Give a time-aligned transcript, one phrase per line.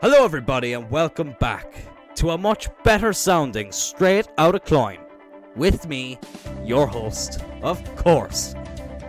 [0.00, 1.74] Hello, everybody, and welcome back
[2.14, 5.00] to a much better sounding Straight Outta Cloyne.
[5.56, 6.20] With me,
[6.64, 8.54] your host, of course,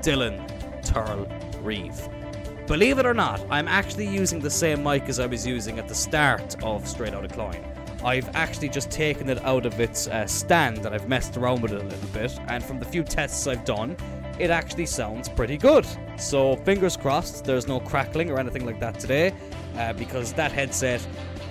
[0.01, 0.43] Dylan
[0.83, 1.27] Turl
[1.61, 2.09] Reeve.
[2.65, 5.87] Believe it or not, I'm actually using the same mic as I was using at
[5.87, 7.63] the start of Straight Outta Cloyne.
[8.03, 11.71] I've actually just taken it out of its uh, stand and I've messed around with
[11.71, 13.95] it a little bit, and from the few tests I've done,
[14.39, 15.85] it actually sounds pretty good.
[16.17, 19.35] So, fingers crossed, there's no crackling or anything like that today,
[19.79, 21.05] uh, because that headset,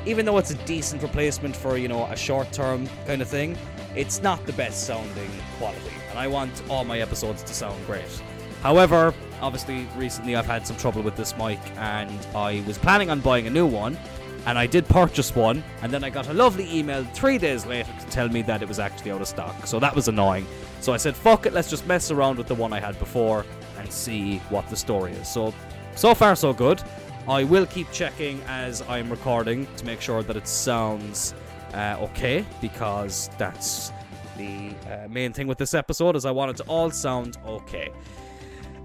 [0.06, 3.56] even though it's a decent replacement for, you know, a short term kind of thing,
[3.96, 8.22] it's not the best sounding quality, and I want all my episodes to sound great.
[8.62, 13.20] However, obviously, recently I've had some trouble with this mic, and I was planning on
[13.20, 13.98] buying a new one,
[14.46, 17.92] and I did purchase one, and then I got a lovely email three days later
[17.98, 19.66] to tell me that it was actually out of stock.
[19.66, 20.46] So that was annoying.
[20.80, 23.44] So I said, fuck it, let's just mess around with the one I had before
[23.78, 25.28] and see what the story is.
[25.28, 25.52] So,
[25.96, 26.82] so far, so good.
[27.28, 31.34] I will keep checking as I'm recording to make sure that it sounds
[31.74, 33.92] uh, okay, because that's
[34.38, 37.90] the uh, main thing with this episode is I want it to all sound okay.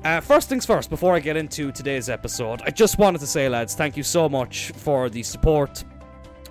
[0.03, 3.47] Uh, first things first, before I get into today's episode, I just wanted to say,
[3.47, 5.81] lads, thank you so much for the support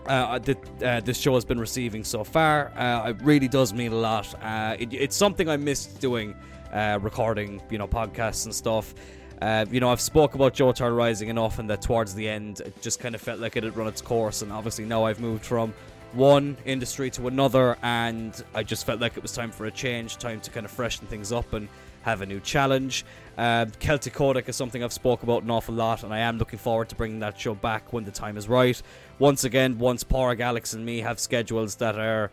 [0.07, 2.73] uh, that uh, this show has been receiving so far.
[2.75, 4.35] Uh, it really does mean a lot.
[4.43, 6.35] Uh, it, it's something I missed doing,
[6.73, 8.95] uh, recording, you know, podcasts and stuff.
[9.43, 12.61] Uh, you know, I've spoke about Joe Turl Rising enough, and that towards the end,
[12.61, 14.41] it just kind of felt like it had run its course.
[14.41, 15.75] And obviously, now I've moved from
[16.13, 20.19] one industry to another, and I just felt like it was time for a change,
[20.19, 21.69] time to kind of freshen things up and
[22.03, 23.05] have a new challenge.
[23.37, 26.61] Uh, Celtic Codec is something I've spoke about an awful lot, and I am looking
[26.61, 28.81] forward to bringing that show back when the time is right.
[29.19, 32.31] Once again, once Porg, Alex, and me have schedules that are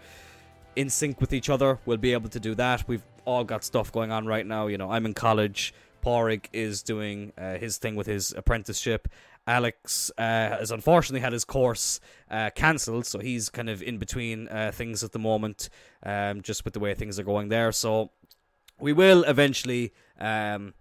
[0.76, 2.88] in sync with each other, we'll be able to do that.
[2.88, 4.68] We've all got stuff going on right now.
[4.68, 5.74] You know, I'm in college.
[6.02, 9.08] Porig is doing uh, his thing with his apprenticeship.
[9.48, 14.48] Alex uh, has unfortunately had his course uh, cancelled, so he's kind of in between
[14.48, 15.70] uh, things at the moment,
[16.04, 17.72] um, just with the way things are going there.
[17.72, 18.12] So
[18.80, 20.74] we will eventually um,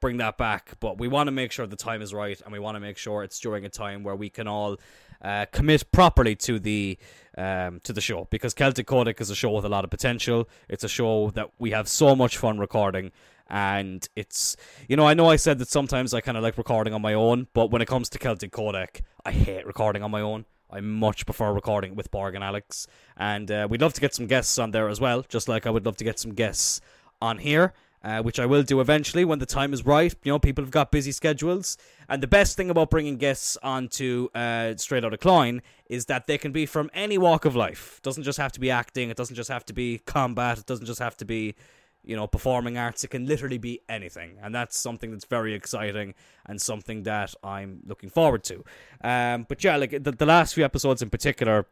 [0.00, 2.58] bring that back, but we want to make sure the time is right, and we
[2.58, 4.78] want to make sure it's during a time where we can all
[5.22, 6.98] uh, commit properly to the
[7.36, 10.48] um, to the show because Celtic Codec is a show with a lot of potential.
[10.68, 13.12] It's a show that we have so much fun recording,
[13.48, 14.56] and it's
[14.88, 17.14] you know I know I said that sometimes I kind of like recording on my
[17.14, 20.44] own, but when it comes to Celtic Codec, I hate recording on my own.
[20.70, 22.86] I much prefer recording with Borg and Alex,
[23.16, 25.70] and uh, we'd love to get some guests on there as well, just like I
[25.70, 26.80] would love to get some guests
[27.22, 27.72] on here.
[28.00, 30.14] Uh, which I will do eventually when the time is right.
[30.22, 31.76] You know, people have got busy schedules,
[32.08, 36.38] and the best thing about bringing guests onto uh, Straight Outta Cloyne is that they
[36.38, 37.96] can be from any walk of life.
[37.96, 39.10] It doesn't just have to be acting.
[39.10, 40.58] It doesn't just have to be combat.
[40.58, 41.56] It doesn't just have to be,
[42.04, 43.02] you know, performing arts.
[43.02, 46.14] It can literally be anything, and that's something that's very exciting
[46.46, 48.64] and something that I'm looking forward to.
[49.02, 51.66] Um, but yeah, like the, the last few episodes in particular.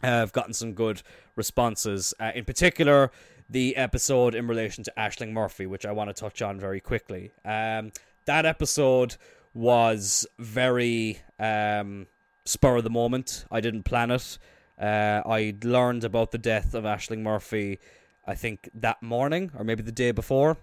[0.00, 1.02] Uh, have gotten some good
[1.34, 2.14] responses.
[2.20, 3.10] Uh, in particular,
[3.48, 7.32] the episode in relation to Ashling Murphy, which I want to touch on very quickly.
[7.44, 7.92] Um,
[8.26, 9.16] that episode
[9.54, 12.06] was very um,
[12.44, 13.46] spur of the moment.
[13.50, 14.38] I didn't plan it.
[14.80, 17.78] Uh, I learned about the death of Ashling Murphy,
[18.26, 20.58] I think that morning or maybe the day before,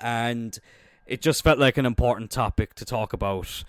[0.00, 0.56] and
[1.06, 3.64] it just felt like an important topic to talk about,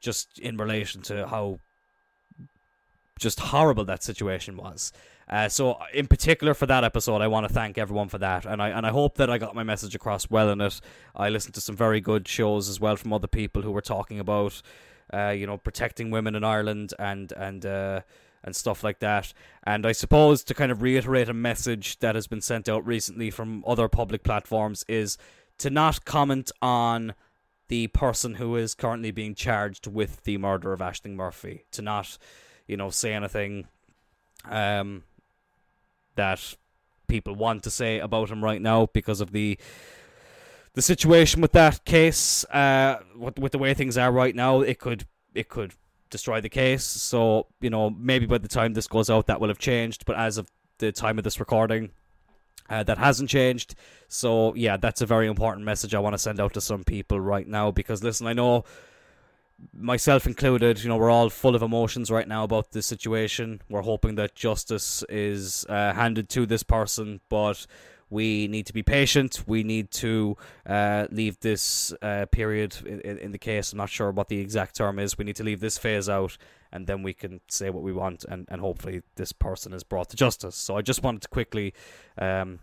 [0.00, 1.58] just in relation to how
[3.18, 4.92] just horrible that situation was.
[5.28, 8.60] Uh, so, in particular for that episode, I want to thank everyone for that, and
[8.60, 10.80] I and I hope that I got my message across well in it.
[11.16, 14.20] I listened to some very good shows as well from other people who were talking
[14.20, 14.60] about,
[15.12, 18.00] uh, you know, protecting women in Ireland and and uh,
[18.44, 19.32] and stuff like that.
[19.64, 23.30] And I suppose to kind of reiterate a message that has been sent out recently
[23.30, 25.16] from other public platforms is
[25.58, 27.14] to not comment on
[27.68, 31.64] the person who is currently being charged with the murder of Ashling Murphy.
[31.72, 32.18] To not,
[32.66, 33.66] you know, say anything.
[34.44, 35.04] Um,
[36.16, 36.54] that
[37.06, 39.58] people want to say about him right now because of the
[40.74, 42.44] the situation with that case.
[42.46, 45.74] Uh, with, with the way things are right now, it could it could
[46.10, 46.84] destroy the case.
[46.84, 50.04] So you know maybe by the time this goes out, that will have changed.
[50.04, 51.90] But as of the time of this recording,
[52.68, 53.74] uh, that hasn't changed.
[54.08, 57.20] So yeah, that's a very important message I want to send out to some people
[57.20, 58.64] right now because listen, I know
[59.72, 63.60] myself included, you know, we're all full of emotions right now about this situation.
[63.68, 67.66] We're hoping that justice is uh, handed to this person, but
[68.10, 69.42] we need to be patient.
[69.46, 70.36] We need to
[70.66, 73.72] uh, leave this uh, period in, in, the case.
[73.72, 75.18] I'm not sure what the exact term is.
[75.18, 76.36] We need to leave this phase out,
[76.72, 80.10] and then we can say what we want, and, and hopefully this person is brought
[80.10, 80.56] to justice.
[80.56, 81.74] So I just wanted to quickly
[82.18, 82.60] um,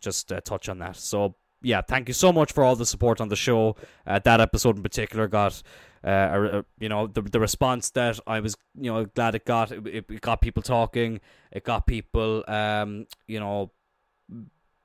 [0.00, 0.96] just uh, touch on that.
[0.96, 3.76] So yeah, thank you so much for all the support on the show.
[4.06, 5.62] Uh, that episode in particular got
[6.04, 9.72] uh, you know, the the response that I was, you know, glad it got.
[9.72, 11.20] It, it got people talking.
[11.50, 13.72] It got people, um, you know,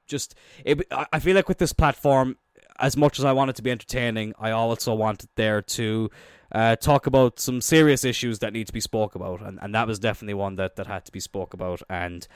[0.07, 0.35] just.
[0.63, 2.37] It, I feel like with this platform,
[2.79, 6.09] as much as I want it to be entertaining, I also want it there to
[6.53, 9.87] uh, talk about some serious issues that need to be spoke about, and, and that
[9.87, 12.27] was definitely one that, that had to be spoke about, and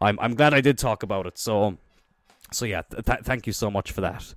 [0.00, 1.36] I'm I'm glad I did talk about it.
[1.36, 1.76] So,
[2.52, 4.34] so yeah, th- th- thank you so much for that.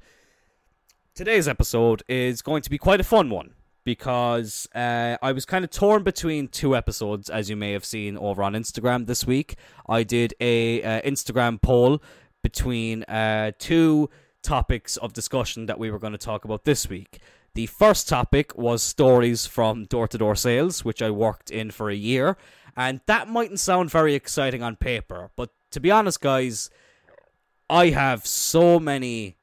[1.15, 3.53] Today's episode is going to be quite a fun one
[3.83, 8.17] because uh, I was kind of torn between two episodes, as you may have seen
[8.17, 9.55] over on Instagram this week.
[9.87, 12.01] I did a uh, Instagram poll
[12.41, 14.09] between uh, two
[14.41, 17.19] topics of discussion that we were going to talk about this week.
[17.55, 21.89] The first topic was stories from door to door sales, which I worked in for
[21.89, 22.35] a year.
[22.75, 26.71] And that mightn't sound very exciting on paper, but to be honest, guys,
[27.69, 29.37] I have so many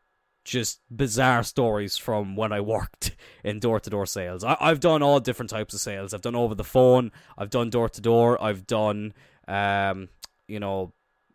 [0.50, 4.44] just bizarre stories from when I worked in door to door sales.
[4.44, 6.12] I- have done all different types of sales.
[6.12, 9.14] I've done over the phone, I've done door to door, I've done,
[9.46, 10.08] um,
[10.48, 10.92] you know,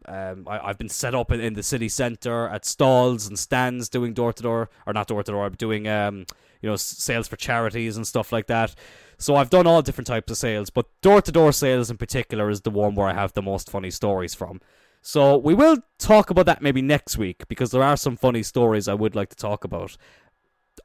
[0.07, 3.89] um, I, have been set up in, in the city centre at stalls and stands
[3.89, 6.25] doing door to door, or not door to door, I'm doing, um,
[6.61, 8.75] you know, sales for charities and stuff like that.
[9.17, 12.49] So I've done all different types of sales, but door to door sales in particular
[12.49, 14.59] is the one where I have the most funny stories from.
[15.07, 18.87] So we will talk about that maybe next week because there are some funny stories
[18.87, 19.97] I would like to talk about.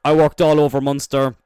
[0.05, 1.37] I worked all over Munster,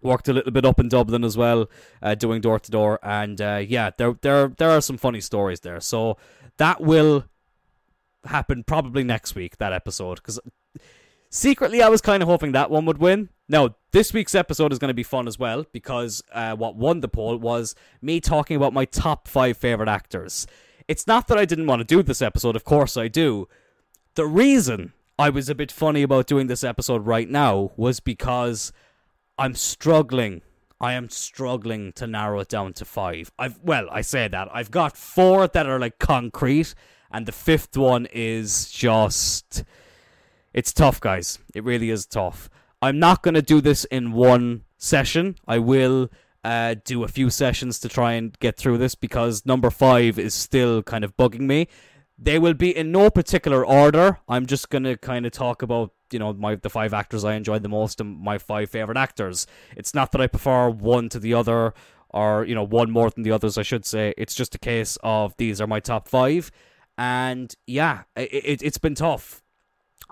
[0.00, 1.68] worked a little bit up in Dublin as well,
[2.00, 5.60] uh, doing door to door, and uh, yeah, there there there are some funny stories
[5.60, 5.78] there.
[5.78, 6.16] So
[6.56, 7.26] that will
[8.24, 9.58] happen probably next week.
[9.58, 10.40] That episode because
[11.28, 13.28] secretly I was kind of hoping that one would win.
[13.46, 17.00] Now this week's episode is going to be fun as well because uh, what won
[17.00, 20.46] the poll was me talking about my top five favorite actors.
[20.88, 23.48] It's not that I didn't want to do this episode, of course I do.
[24.14, 28.72] The reason I was a bit funny about doing this episode right now was because
[29.38, 30.42] I'm struggling.
[30.80, 33.32] I am struggling to narrow it down to five.
[33.38, 34.48] I've well, I say that.
[34.52, 36.74] I've got four that are like concrete,
[37.10, 39.64] and the fifth one is just
[40.52, 41.38] it's tough, guys.
[41.54, 42.48] It really is tough.
[42.80, 45.36] I'm not gonna do this in one session.
[45.48, 46.10] I will
[46.46, 50.32] uh, do a few sessions to try and get through this because number five is
[50.32, 51.66] still kind of bugging me.
[52.16, 54.20] They will be in no particular order.
[54.28, 57.64] I'm just gonna kind of talk about you know my the five actors I enjoyed
[57.64, 59.48] the most and my five favorite actors.
[59.76, 61.74] It's not that I prefer one to the other
[62.10, 63.58] or you know one more than the others.
[63.58, 66.52] I should say it's just a case of these are my top five,
[66.96, 69.42] and yeah, it, it it's been tough.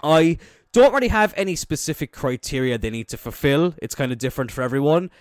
[0.02, 0.38] I
[0.72, 3.76] don't really have any specific criteria they need to fulfill.
[3.81, 5.12] It's kind of different for everyone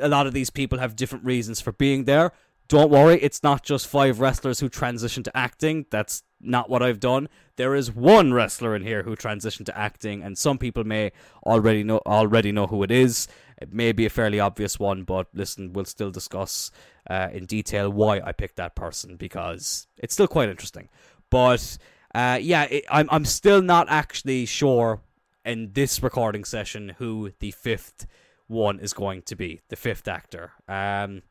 [0.00, 2.32] a lot of these people have different reasons for being there.
[2.68, 5.86] Don't worry, it's not just five wrestlers who transition to acting.
[5.90, 7.30] That's not what I've done.
[7.56, 11.12] There is one wrestler in here who transitioned to acting, and some people may
[11.46, 13.26] already know already know who it is.
[13.60, 16.70] It may be a fairly obvious one, but listen, we'll still discuss
[17.08, 20.90] uh, in detail why I picked that person because it's still quite interesting.
[21.30, 21.78] But
[22.14, 25.00] uh, yeah, it, I'm I'm still not actually sure
[25.44, 28.06] in this recording session who the fifth
[28.48, 30.52] one is going to be, the fifth actor.
[30.66, 31.22] Um,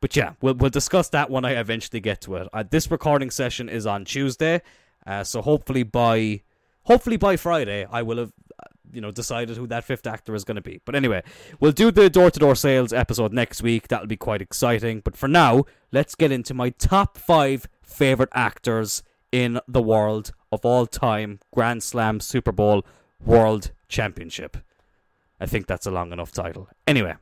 [0.00, 2.48] but yeah, we'll we'll discuss that when I eventually get to it.
[2.52, 4.62] Uh, this recording session is on Tuesday,
[5.06, 6.42] uh, so hopefully by
[6.84, 8.32] hopefully by Friday I will have
[8.92, 10.80] you know decided who that fifth actor is going to be.
[10.84, 11.22] But anyway,
[11.60, 13.88] we'll do the door to door sales episode next week.
[13.88, 15.00] That'll be quite exciting.
[15.00, 20.64] But for now, let's get into my top five favorite actors in the world of
[20.64, 22.84] all time Grand Slam Super Bowl
[23.24, 24.58] World Championship.
[25.42, 26.68] I think that's a long enough title.
[26.86, 27.16] Anyway,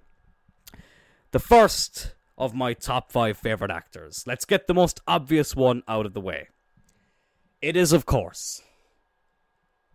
[1.31, 4.25] the first of my top five favorite actors.
[4.27, 6.49] Let's get the most obvious one out of the way.
[7.63, 8.63] It is, of course,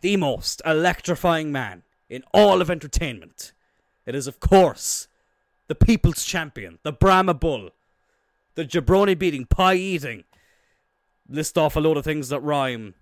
[0.01, 3.53] the most electrifying man in all of entertainment.
[4.07, 5.07] It is, of course,
[5.67, 7.69] the people's champion, the Brahma Bull,
[8.55, 10.23] the jabroni beating, pie eating.
[11.29, 12.95] List off a load of things that rhyme.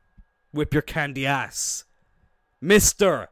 [0.52, 1.86] Whip your candy ass.
[2.62, 3.28] Mr.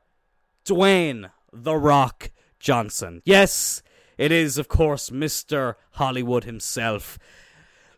[0.65, 3.21] Dwayne the Rock Johnson.
[3.25, 3.81] Yes,
[4.17, 5.75] it is, of course, Mr.
[5.93, 7.17] Hollywood himself.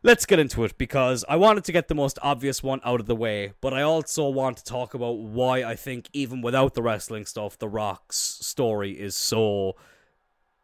[0.06, 3.06] Let's get into it because I wanted to get the most obvious one out of
[3.06, 6.82] the way, but I also want to talk about why I think, even without the
[6.82, 9.76] wrestling stuff, The Rock's story is so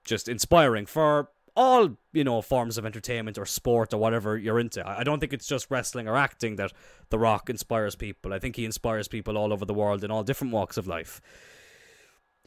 [0.03, 4.87] just inspiring for all you know forms of entertainment or sport or whatever you're into.
[4.87, 6.73] I don't think it's just wrestling or acting that
[7.09, 8.33] The Rock inspires people.
[8.33, 11.21] I think he inspires people all over the world in all different walks of life.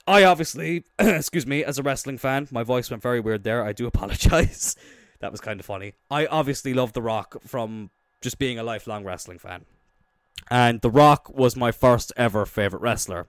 [0.06, 3.64] I obviously, excuse me, as a wrestling fan, my voice went very weird there.
[3.64, 4.76] I do apologize.
[5.20, 5.94] that was kind of funny.
[6.10, 7.90] I obviously love The Rock from
[8.20, 9.64] just being a lifelong wrestling fan.
[10.50, 13.28] And The Rock was my first ever favorite wrestler.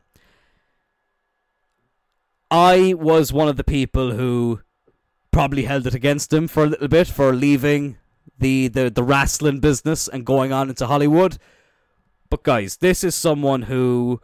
[2.49, 4.61] I was one of the people who
[5.31, 7.97] probably held it against him for a little bit for leaving
[8.37, 11.37] the, the, the wrestling business and going on into Hollywood.
[12.29, 14.21] But guys, this is someone who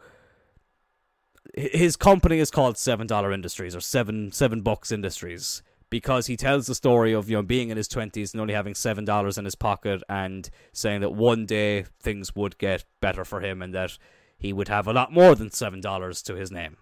[1.54, 6.66] his company is called Seven Dollar Industries or Seven Seven Bucks Industries because he tells
[6.66, 9.44] the story of you know being in his twenties and only having seven dollars in
[9.44, 13.98] his pocket and saying that one day things would get better for him and that
[14.38, 16.76] he would have a lot more than seven dollars to his name.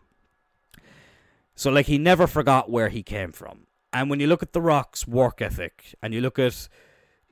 [1.54, 3.66] So like he never forgot where he came from.
[3.92, 6.68] And when you look at The Rock's work ethic and you look at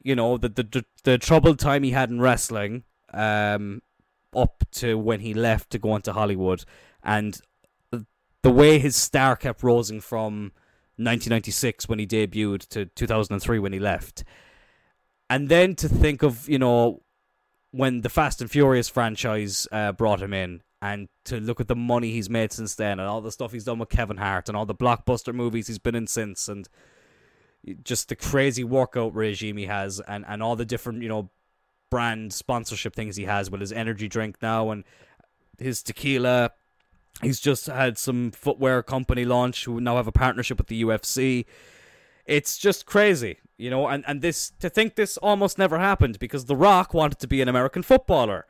[0.03, 3.83] you know the the the, the troubled time he had in wrestling um
[4.35, 6.65] up to when he left to go into Hollywood
[7.07, 7.41] and
[8.43, 10.53] the way his star kept rising from
[10.99, 14.23] 1996 when he debuted to 2003 when he left.
[15.29, 17.03] And then to think of, you know,
[17.71, 21.75] when the Fast and Furious franchise uh, brought him in and to look at the
[21.75, 24.57] money he's made since then and all the stuff he's done with Kevin Hart and
[24.57, 26.69] all the blockbuster movies he's been in since and
[27.83, 31.31] just the crazy workout regime he has and, and all the different, you know,
[31.91, 34.85] brand sponsorship things he has with his energy drink now and
[35.59, 36.53] his tequila.
[37.23, 41.47] He's just had some footwear company launch who now have a partnership with the UFC.
[42.27, 46.45] It's just crazy, you know, and, and this to think this almost never happened because
[46.45, 48.47] The Rock wanted to be an American footballer.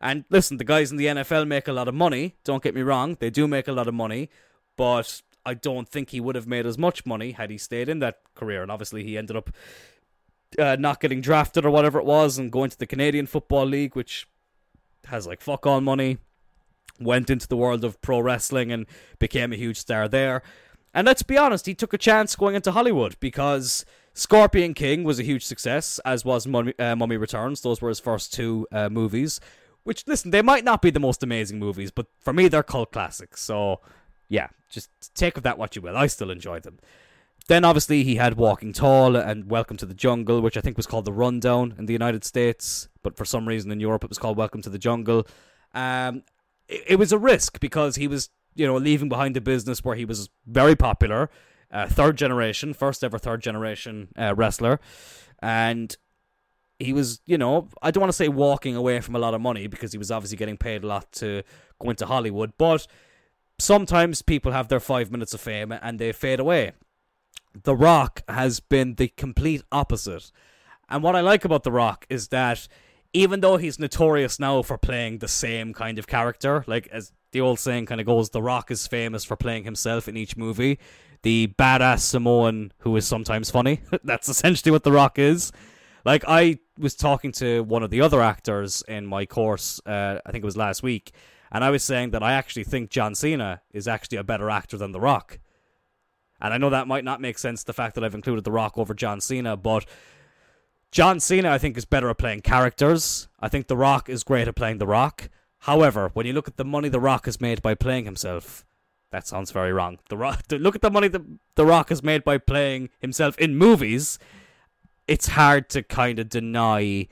[0.00, 2.36] And listen, the guys in the NFL make a lot of money.
[2.44, 4.30] Don't get me wrong, they do make a lot of money,
[4.76, 8.00] but I don't think he would have made as much money had he stayed in
[8.00, 8.62] that career.
[8.62, 9.50] And obviously, he ended up
[10.58, 13.94] uh, not getting drafted or whatever it was and going to the Canadian Football League,
[13.94, 14.26] which
[15.06, 16.18] has like fuck all money.
[17.00, 18.86] Went into the world of pro wrestling and
[19.18, 20.42] became a huge star there.
[20.94, 23.84] And let's be honest, he took a chance going into Hollywood because
[24.14, 27.60] Scorpion King was a huge success, as was Mummy, uh, Mummy Returns.
[27.60, 29.40] Those were his first two uh, movies.
[29.84, 32.92] Which, listen, they might not be the most amazing movies, but for me, they're cult
[32.92, 33.40] classics.
[33.42, 33.80] So,
[34.28, 35.96] yeah, just take of that what you will.
[35.96, 36.78] I still enjoy them.
[37.48, 40.86] Then obviously he had Walking Tall and Welcome to the Jungle, which I think was
[40.86, 44.18] called The Rundown in the United States, but for some reason in Europe it was
[44.18, 45.28] called Welcome to the Jungle.
[45.72, 46.24] Um,
[46.68, 49.96] it, it was a risk because he was, you know, leaving behind a business where
[49.96, 51.30] he was very popular,
[51.70, 54.80] uh, third generation, first ever third generation uh, wrestler,
[55.40, 55.96] and
[56.78, 59.40] he was, you know, I don't want to say walking away from a lot of
[59.40, 61.42] money because he was obviously getting paid a lot to
[61.80, 62.86] go into Hollywood, but
[63.58, 66.72] sometimes people have their five minutes of fame and they fade away.
[67.62, 70.30] The Rock has been the complete opposite.
[70.88, 72.68] And what I like about The Rock is that
[73.16, 77.40] even though he's notorious now for playing the same kind of character, like as the
[77.40, 80.78] old saying kind of goes, The Rock is famous for playing himself in each movie.
[81.22, 83.80] The badass Samoan who is sometimes funny.
[84.04, 85.50] That's essentially what The Rock is.
[86.04, 90.30] Like, I was talking to one of the other actors in my course, uh, I
[90.30, 91.12] think it was last week,
[91.50, 94.76] and I was saying that I actually think John Cena is actually a better actor
[94.76, 95.38] than The Rock.
[96.38, 98.76] And I know that might not make sense, the fact that I've included The Rock
[98.76, 99.86] over John Cena, but
[100.92, 103.28] John Cena, I think, is better at playing characters.
[103.40, 105.28] I think The Rock is great at playing The Rock.
[105.60, 108.64] However, when you look at the money The Rock has made by playing himself,
[109.10, 109.98] that sounds very wrong.
[110.08, 111.22] The Rock, look at the money that
[111.54, 114.18] The Rock has made by playing himself in movies.
[115.08, 117.08] It's hard to kind of deny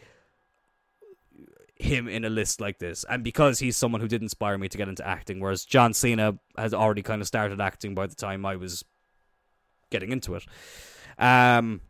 [1.77, 3.05] him in a list like this.
[3.09, 6.39] And because he's someone who did inspire me to get into acting, whereas John Cena
[6.57, 8.85] has already kind of started acting by the time I was
[9.91, 10.45] getting into it.
[11.19, 11.81] Um,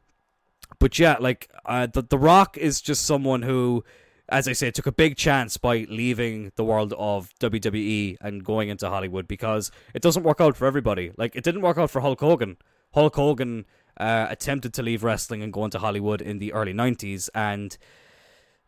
[0.78, 3.84] but yeah, like uh, the the Rock is just someone who,
[4.28, 8.68] as I say, took a big chance by leaving the world of WWE and going
[8.68, 11.12] into Hollywood because it doesn't work out for everybody.
[11.16, 12.56] Like it didn't work out for Hulk Hogan.
[12.92, 13.66] Hulk Hogan
[13.98, 17.76] uh, attempted to leave wrestling and go into Hollywood in the early '90s, and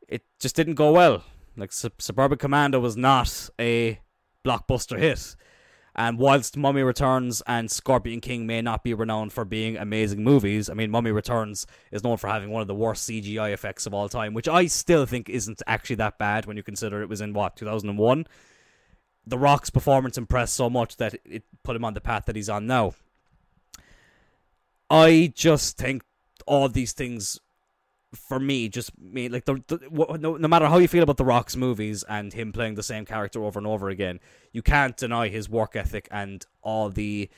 [0.08, 1.24] it just didn't go well.
[1.56, 4.00] Like Suburban Commando was not a
[4.44, 5.36] blockbuster hit.
[5.98, 10.68] And whilst Mummy Returns and Scorpion King may not be renowned for being amazing movies,
[10.68, 13.94] I mean, Mummy Returns is known for having one of the worst CGI effects of
[13.94, 17.22] all time, which I still think isn't actually that bad when you consider it was
[17.22, 18.26] in, what, 2001?
[19.26, 22.50] The Rock's performance impressed so much that it put him on the path that he's
[22.50, 22.92] on now.
[24.90, 26.02] I just think
[26.46, 27.40] all these things
[28.16, 31.24] for me, just me like the, the no, no matter how you feel about the
[31.24, 34.20] Rock's movies and him playing the same character over and over again,
[34.52, 37.28] you can't deny his work ethic and all the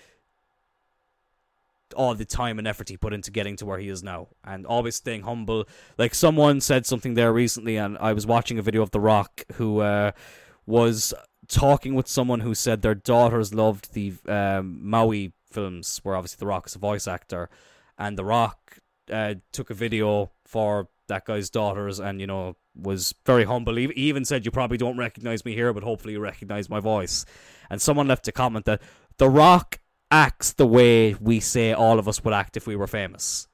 [1.97, 4.67] all the time and effort he put into getting to where he is now, and
[4.67, 5.67] always staying humble.
[5.97, 9.45] Like someone said something there recently, and I was watching a video of the Rock
[9.55, 10.13] who uh,
[10.67, 11.15] was
[11.49, 16.47] talking with someone who said their daughters loved the um, Maui films, where obviously the
[16.47, 17.49] Rock is a voice actor,
[17.99, 18.79] and the Rock
[19.11, 23.77] uh, took a video for that guy's daughters and, you know, was very humble.
[23.77, 27.25] He even said, You probably don't recognize me here, but hopefully you recognize my voice.
[27.71, 28.83] And someone left a comment that
[29.19, 32.87] The Rock acts the way we say all of us would act if we were
[32.87, 33.49] famous.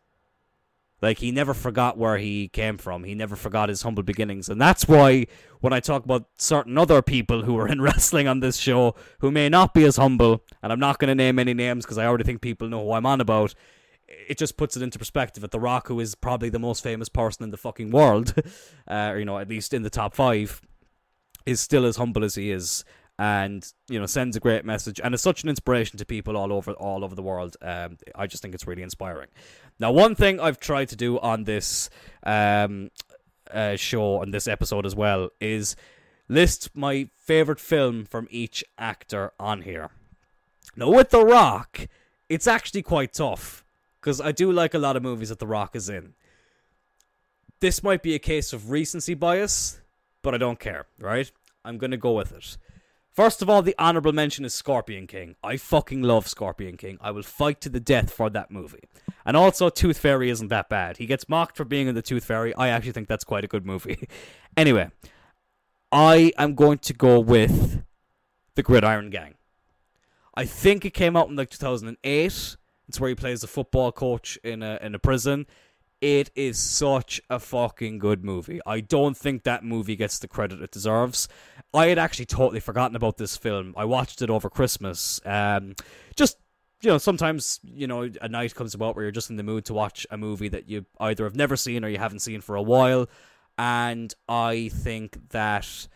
[1.03, 3.05] Like he never forgot where he came from.
[3.05, 5.27] He never forgot his humble beginnings, and that's why
[5.61, 9.31] when I talk about certain other people who are in wrestling on this show who
[9.31, 12.07] may not be as humble, and I'm not going to name any names because I
[12.07, 13.55] already think people know who I'm on about.
[14.29, 15.41] It just puts it into perspective.
[15.43, 18.35] That The Rock, who is probably the most famous person in the fucking world,
[18.89, 20.61] uh, or, you know, at least in the top five,
[21.47, 22.85] is still as humble as he is
[23.19, 26.53] and you know sends a great message and is such an inspiration to people all
[26.53, 27.57] over all over the world.
[27.63, 29.29] Um, I just think it's really inspiring.
[29.79, 31.91] Now, one thing I've tried to do on this
[32.25, 32.91] um,
[33.51, 35.77] uh, show and this episode as well is
[36.29, 39.91] list my favorite film from each actor on here.
[40.77, 41.87] Now, with The Rock,
[42.29, 43.64] it's actually quite tough
[44.05, 46.13] because I do like a lot of movies that The Rock is in.
[47.61, 49.81] This might be a case of recency bias,
[50.21, 51.33] but I don't care, right?
[51.65, 52.59] I'm going to go with it.
[53.11, 55.37] First of all, the honorable mention is Scorpion King.
[55.43, 56.99] I fucking love Scorpion King.
[57.01, 58.85] I will fight to the death for that movie.
[59.25, 60.99] And also, Tooth Fairy isn't that bad.
[60.99, 62.55] He gets mocked for being in the Tooth Fairy.
[62.57, 64.07] I actually think that's quite a good movie.
[64.57, 64.91] anyway,
[65.91, 67.83] I am going to go with
[68.55, 69.37] the Gridiron Gang.
[70.35, 72.57] I think it came out in like 2008.
[72.89, 75.47] It's where he plays a football coach in a in a prison.
[76.01, 78.61] It is such a fucking good movie.
[78.67, 81.29] I don't think that movie gets the credit it deserves.
[81.73, 83.73] I had actually totally forgotten about this film.
[83.77, 85.19] I watched it over Christmas.
[85.25, 85.75] Um,
[86.15, 86.37] just
[86.83, 89.65] you know, sometimes you know a night comes about where you're just in the mood
[89.67, 92.55] to watch a movie that you either have never seen or you haven't seen for
[92.55, 93.09] a while,
[93.57, 95.89] and I think that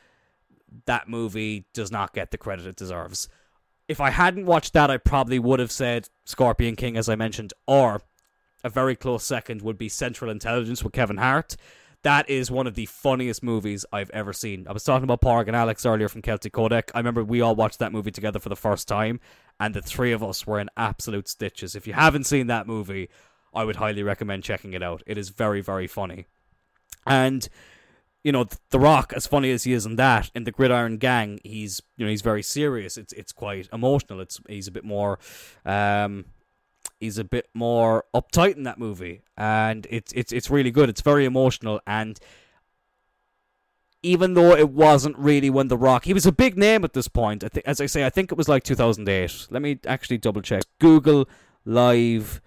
[0.86, 3.28] that movie does not get the credit it deserves.
[3.88, 7.54] If I hadn't watched that, I probably would have said Scorpion King, as I mentioned,
[7.66, 8.02] or
[8.62, 11.56] a very close second would be Central Intelligence with Kevin Hart.
[12.02, 14.66] That is one of the funniest movies I've ever seen.
[14.68, 16.90] I was talking about Porg and Alex earlier from Celtic Codec.
[16.94, 19.20] I remember we all watched that movie together for the first time,
[19.58, 21.74] and the three of us were in absolute stitches.
[21.74, 23.08] If you haven't seen that movie,
[23.52, 25.02] I would highly recommend checking it out.
[25.06, 26.26] It is very, very funny.
[27.06, 27.48] And
[28.24, 31.40] you know, The Rock, as funny as he is in that, in the Gridiron Gang,
[31.44, 32.96] he's you know he's very serious.
[32.96, 34.20] It's it's quite emotional.
[34.20, 35.18] It's he's a bit more
[35.64, 36.26] um,
[37.00, 40.88] is a bit more uptight in that movie, and it's it's it's really good.
[40.88, 42.18] It's very emotional, and
[44.02, 47.08] even though it wasn't really when The Rock, he was a big name at this
[47.08, 47.42] point.
[47.42, 49.48] I think, as I say, I think it was like 2008.
[49.50, 50.64] Let me actually double check.
[50.80, 51.28] Google
[51.64, 52.40] live,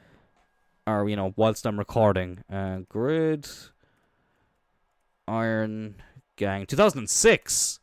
[0.85, 3.47] or you know, whilst I'm recording, uh, Grid
[5.31, 5.95] Iron
[6.35, 7.79] Gang 2006.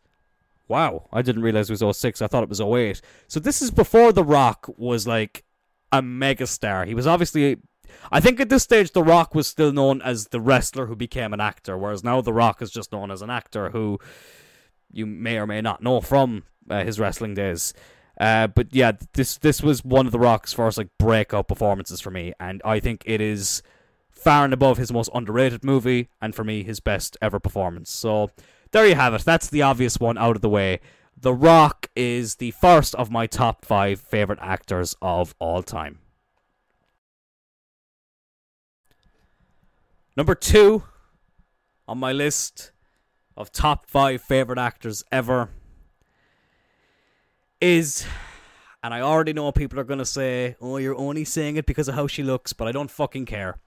[0.68, 2.20] Wow, I didn't realize it was 06.
[2.20, 3.00] I thought it was 08.
[3.26, 5.44] So this is before The Rock was like
[5.90, 6.86] a megastar.
[6.86, 7.56] He was obviously
[8.12, 11.32] I think at this stage The Rock was still known as the wrestler who became
[11.32, 13.98] an actor, whereas now The Rock is just known as an actor who
[14.90, 17.74] you may or may not know from uh, his wrestling days.
[18.20, 22.10] Uh, but yeah, this this was one of The Rock's first like breakout performances for
[22.10, 23.62] me, and I think it is
[24.18, 27.90] far and above his most underrated movie, and for me his best ever performance.
[27.90, 28.30] So
[28.72, 29.24] there you have it.
[29.24, 30.80] That's the obvious one out of the way.
[31.20, 35.98] The Rock is the first of my top five favorite actors of all time.
[40.16, 40.84] Number two
[41.86, 42.72] on my list
[43.36, 45.50] of top five favorite actors ever
[47.60, 48.04] is,
[48.82, 51.88] and I already know people are going to say, oh, you're only saying it because
[51.88, 53.58] of how she looks, but I don't fucking care.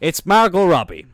[0.00, 1.04] It's Margot Robbie.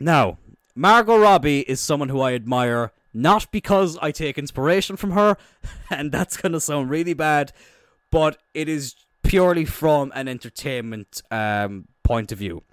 [0.00, 0.38] Now,
[0.74, 5.36] Margot Robbie is someone who I admire not because I take inspiration from her,
[5.90, 7.52] and that's going to sound really bad,
[8.10, 12.64] but it is purely from an entertainment um, point of view.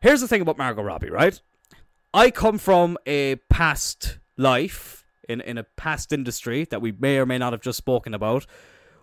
[0.00, 1.38] Here's the thing about Margot Robbie, right?
[2.14, 7.26] I come from a past life, in, in a past industry that we may or
[7.26, 8.46] may not have just spoken about,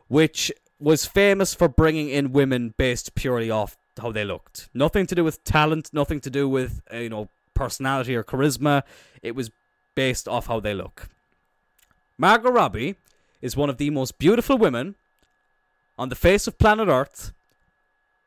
[0.07, 4.69] which was famous for bringing in women based purely off how they looked.
[4.73, 8.83] Nothing to do with talent, nothing to do with, uh, you know, personality or charisma.
[9.21, 9.51] It was
[9.95, 11.07] based off how they look.
[12.17, 12.95] Margot Robbie
[13.41, 14.95] is one of the most beautiful women
[15.97, 17.33] on the face of planet Earth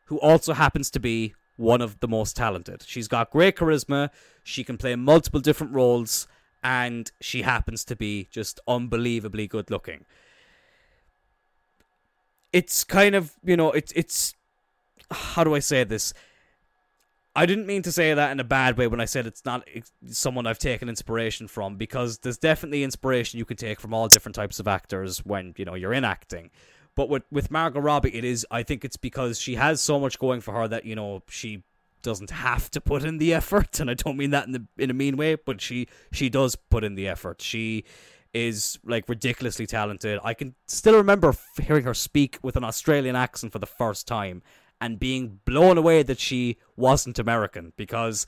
[0.06, 2.82] who also happens to be one of the most talented.
[2.86, 4.10] She's got great charisma,
[4.42, 6.26] she can play multiple different roles,
[6.62, 10.04] and she happens to be just unbelievably good looking.
[12.52, 14.34] It's kind of, you know, it's it's
[15.10, 16.12] how do I say this?
[17.36, 19.66] I didn't mean to say that in a bad way when I said it's not
[20.10, 24.34] someone I've taken inspiration from because there's definitely inspiration you can take from all different
[24.34, 26.50] types of actors when you know you're in acting.
[26.96, 30.18] But with with Margot Robbie, it is I think it's because she has so much
[30.18, 31.62] going for her that you know she
[32.02, 34.90] doesn't have to put in the effort, and I don't mean that in the in
[34.90, 37.40] a mean way, but she she does put in the effort.
[37.40, 37.84] She
[38.34, 40.18] is like ridiculously talented.
[40.24, 44.42] I can still remember hearing her speak with an Australian accent for the first time
[44.80, 48.26] and being blown away that she wasn't American because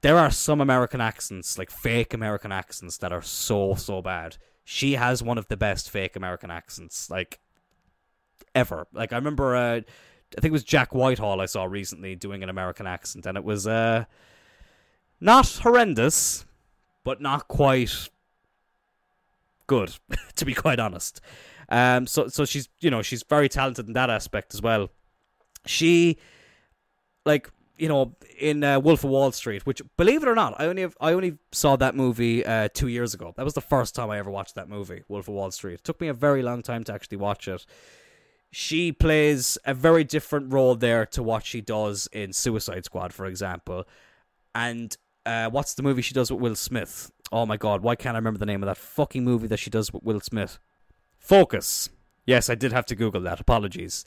[0.00, 4.36] there are some American accents, like fake American accents, that are so, so bad.
[4.64, 7.40] She has one of the best fake American accents, like,
[8.54, 8.86] ever.
[8.92, 12.48] Like, I remember, uh, I think it was Jack Whitehall I saw recently doing an
[12.48, 14.04] American accent, and it was, uh,
[15.20, 16.44] not horrendous,
[17.02, 18.08] but not quite
[19.66, 19.96] good,
[20.36, 21.20] to be quite honest.
[21.70, 24.90] Um, so so she's you know she's very talented in that aspect as well.
[25.68, 26.18] She,
[27.24, 30.66] like you know, in uh, Wolf of Wall Street, which believe it or not, I
[30.66, 33.32] only have, I only saw that movie uh, two years ago.
[33.36, 35.74] That was the first time I ever watched that movie, Wolf of Wall Street.
[35.74, 37.64] It took me a very long time to actually watch it.
[38.50, 43.26] She plays a very different role there to what she does in Suicide Squad, for
[43.26, 43.86] example.
[44.54, 47.12] And uh, what's the movie she does with Will Smith?
[47.30, 49.70] Oh my god, why can't I remember the name of that fucking movie that she
[49.70, 50.58] does with Will Smith?
[51.18, 51.90] Focus.
[52.26, 53.38] Yes, I did have to Google that.
[53.40, 54.04] Apologies.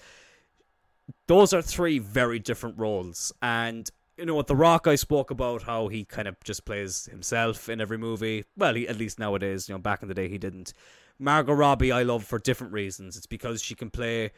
[1.27, 3.31] Those are three very different roles.
[3.41, 7.05] And, you know, what The Rock, I spoke about how he kind of just plays
[7.05, 8.45] himself in every movie.
[8.57, 10.73] Well, he, at least nowadays, you know, back in the day he didn't.
[11.19, 13.15] Margot Robbie, I love for different reasons.
[13.15, 14.31] It's because she can play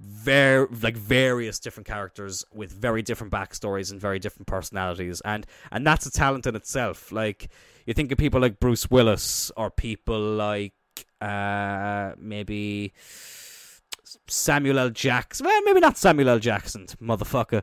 [0.00, 5.86] very like various different characters with very different backstories and very different personalities and and
[5.86, 7.50] that's a talent in itself like
[7.84, 10.72] you think of people like Bruce Willis or people like
[11.20, 12.94] uh maybe
[14.26, 14.90] Samuel L.
[14.90, 16.38] Jackson well maybe not Samuel L.
[16.38, 17.62] Jackson motherfucker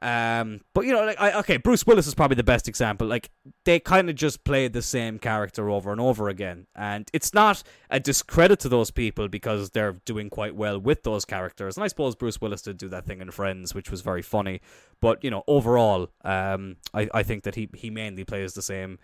[0.00, 3.06] um, but you know, like I, okay, Bruce Willis is probably the best example.
[3.06, 3.30] Like
[3.64, 7.64] they kind of just played the same character over and over again, and it's not
[7.90, 11.76] a discredit to those people because they're doing quite well with those characters.
[11.76, 14.60] And I suppose Bruce Willis did do that thing in Friends, which was very funny.
[15.00, 19.00] But you know, overall, um, I I think that he he mainly plays the same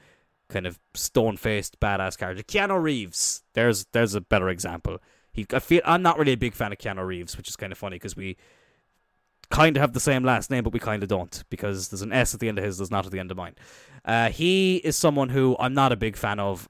[0.49, 2.45] kind of stone faced badass character.
[2.45, 5.01] Keanu Reeves, there's there's a better example.
[5.35, 7.73] He I feel I'm not really a big fan of Keanu Reeves, which is kind
[7.73, 8.39] of funny because we
[9.51, 12.13] kind of have the same last name, but we kind of don't because there's an
[12.13, 13.55] S at the end of his, there's not at the end of mine.
[14.05, 16.69] Uh, he is someone who I'm not a big fan of,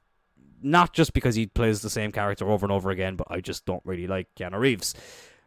[0.63, 3.65] not just because he plays the same character over and over again, but I just
[3.67, 4.95] don't really like Keanu Reeves.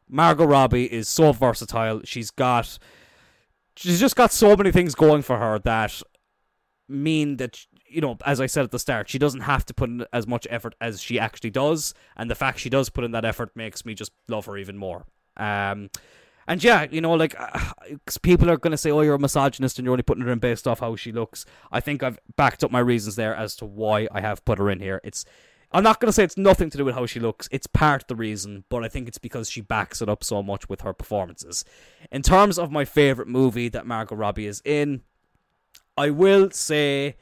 [0.07, 2.01] Margot Robbie is so versatile.
[2.05, 2.77] She's got,
[3.75, 6.01] she's just got so many things going for her that
[6.87, 9.89] mean that you know, as I said at the start, she doesn't have to put
[9.89, 13.11] in as much effort as she actually does, and the fact she does put in
[13.11, 15.05] that effort makes me just love her even more.
[15.37, 15.89] Um,
[16.47, 17.73] and yeah, you know, like uh,
[18.21, 20.39] people are going to say, "Oh, you're a misogynist and you're only putting her in
[20.39, 23.65] based off how she looks." I think I've backed up my reasons there as to
[23.65, 25.01] why I have put her in here.
[25.03, 25.25] It's
[25.71, 27.49] I'm not going to say it's nothing to do with how she looks.
[27.51, 30.41] It's part of the reason, but I think it's because she backs it up so
[30.41, 31.65] much with her performances.
[32.09, 35.01] In terms of my favorite movie that Margot Robbie is in,
[35.97, 37.17] I will say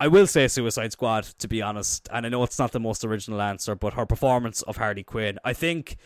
[0.00, 3.04] I will say Suicide Squad to be honest, and I know it's not the most
[3.04, 5.96] original answer, but her performance of Harley Quinn, I think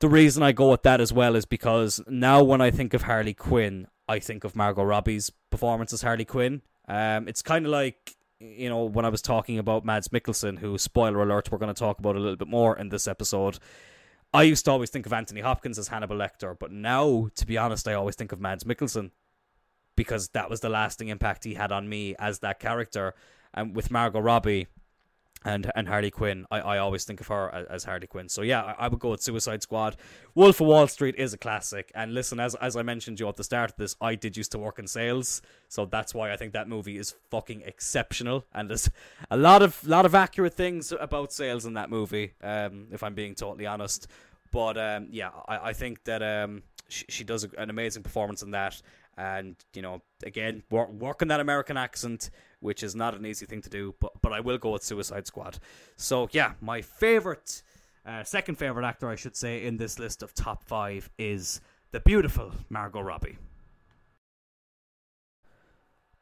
[0.00, 3.02] the reason I go with that as well is because now when I think of
[3.02, 6.62] Harley Quinn, I think of Margot Robbie's performance as Harley Quinn.
[6.88, 10.78] Um, it's kind of like you know when I was talking about Mads Mikkelsen, who
[10.78, 13.58] spoiler alert, we're going to talk about a little bit more in this episode.
[14.32, 17.56] I used to always think of Anthony Hopkins as Hannibal Lecter, but now, to be
[17.56, 19.12] honest, I always think of Mads Mikkelsen
[19.96, 23.14] because that was the lasting impact he had on me as that character.
[23.52, 24.66] And with Margot Robbie,
[25.44, 26.46] and and Harley Quinn.
[26.50, 28.28] I, I always think of her as, as Harley Quinn.
[28.28, 29.96] So yeah, I, I, would go with Suicide Squad.
[30.34, 31.92] Wolf of Wall Street is a classic.
[31.94, 34.52] And listen, as as I mentioned you at the start of this, I did used
[34.52, 38.44] to work in sales, so that's why I think that movie is fucking exceptional.
[38.54, 38.90] And there's
[39.30, 42.32] a lot of lot of accurate things about sales in that movie.
[42.42, 44.08] Um, if I'm being totally honest.
[44.50, 48.52] But um, yeah, I, I think that um, she, she does an amazing performance in
[48.52, 48.80] that
[49.16, 53.62] and you know again work, working that american accent which is not an easy thing
[53.62, 55.58] to do but but i will go with suicide squad.
[55.96, 57.62] So yeah my favorite
[58.06, 61.60] uh, second favorite actor i should say in this list of top five is
[61.92, 63.38] the beautiful margot robbie.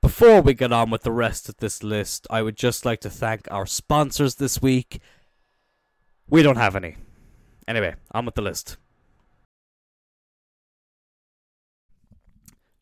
[0.01, 3.11] Before we get on with the rest of this list i would just like to
[3.11, 5.01] thank our sponsors this week.
[6.29, 6.97] We don't have any.
[7.67, 8.77] Anyway on with the list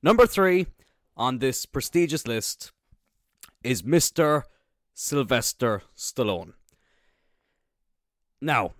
[0.02, 0.66] Number three
[1.14, 2.72] on this prestigious list
[3.62, 4.44] is Mr.
[4.94, 6.54] Sylvester Stallone.
[8.40, 8.72] Now,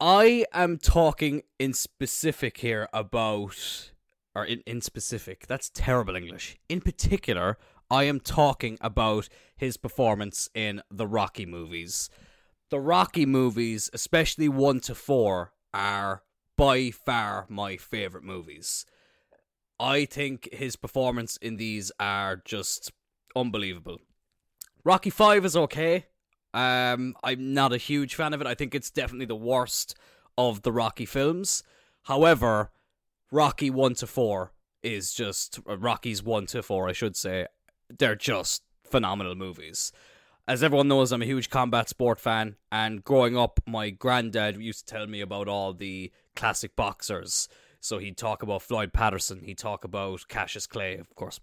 [0.00, 3.90] I am talking in specific here about,
[4.34, 6.56] or in, in specific, that's terrible English.
[6.70, 7.58] In particular,
[7.90, 12.08] I am talking about his performance in the Rocky movies.
[12.70, 16.22] The Rocky movies, especially 1 to 4, are
[16.56, 18.86] by far my favorite movies.
[19.78, 22.92] I think his performance in these are just
[23.34, 23.98] unbelievable.
[24.84, 26.06] Rocky Five is okay.
[26.52, 28.46] Um, I'm not a huge fan of it.
[28.46, 29.96] I think it's definitely the worst
[30.38, 31.64] of the Rocky films.
[32.04, 32.70] However,
[33.32, 37.46] Rocky 1 to 4 is just uh, Rocky's 1 to 4, I should say.
[37.98, 39.90] They're just phenomenal movies.
[40.46, 44.86] As everyone knows, I'm a huge combat sport fan, and growing up, my granddad used
[44.86, 47.48] to tell me about all the classic boxers.
[47.84, 51.38] So he'd talk about Floyd Patterson, he'd talk about Cassius Clay, of course,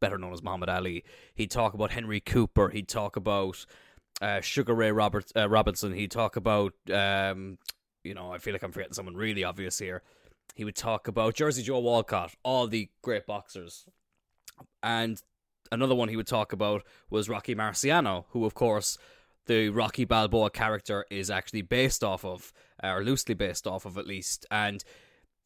[0.00, 1.04] better known as Muhammad Ali.
[1.34, 3.66] He'd talk about Henry Cooper, he'd talk about
[4.22, 7.58] uh, Sugar Ray Robert, uh, Robinson, he'd talk about, um,
[8.02, 10.02] you know, I feel like I'm forgetting someone really obvious here.
[10.54, 13.84] He would talk about Jersey Joe Walcott, all the great boxers.
[14.82, 15.20] And
[15.70, 18.96] another one he would talk about was Rocky Marciano, who, of course,
[19.44, 24.06] the Rocky Balboa character is actually based off of, or loosely based off of at
[24.06, 24.46] least.
[24.50, 24.82] And,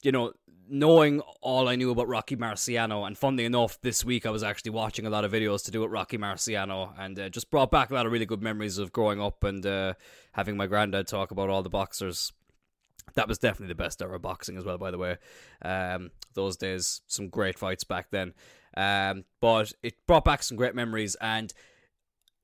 [0.03, 0.33] you know,
[0.69, 4.73] knowing all I knew about Rocky Marciano, and funnily enough, this week I was actually
[4.73, 7.91] watching a lot of videos to do with Rocky Marciano, and uh, just brought back
[7.91, 9.95] a lot of really good memories of growing up and uh,
[10.33, 12.33] having my granddad talk about all the boxers.
[13.15, 15.17] That was definitely the best era of boxing as well, by the way.
[15.63, 18.35] Um, those days, some great fights back then.
[18.77, 21.53] Um, but it brought back some great memories, and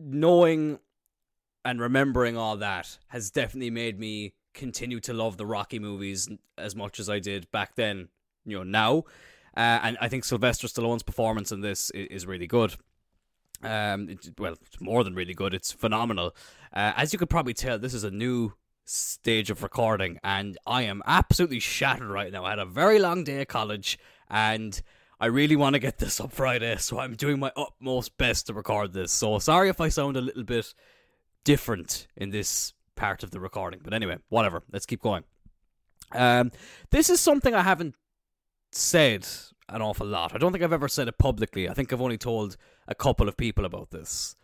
[0.01, 0.79] knowing
[1.64, 6.75] and remembering all that has definitely made me continue to love the Rocky movies as
[6.75, 8.09] much as I did back then.
[8.47, 8.99] You know, now,
[9.57, 12.75] uh, and I think Sylvester Stallone's performance in this is, is really good.
[13.62, 15.55] Um, it, well, it's more than really good.
[15.55, 16.35] It's phenomenal.
[16.73, 18.53] Uh, as you could probably tell, this is a new
[18.85, 22.45] stage of recording, and I am absolutely shattered right now.
[22.45, 24.81] I had a very long day at college, and
[25.21, 28.55] I really want to get this up Friday, so I'm doing my utmost best to
[28.55, 29.12] record this.
[29.12, 30.75] So sorry if I sound a little bit
[31.45, 33.80] different in this part of the recording.
[33.83, 34.62] But anyway, whatever.
[34.72, 35.24] Let's keep going.
[36.12, 36.52] Um,
[36.90, 37.94] this is something I haven't
[38.72, 39.26] said
[39.68, 40.35] an awful lot.
[40.35, 41.68] I don't think I've ever said it publicly.
[41.68, 44.37] I think I've only told a couple of people about this.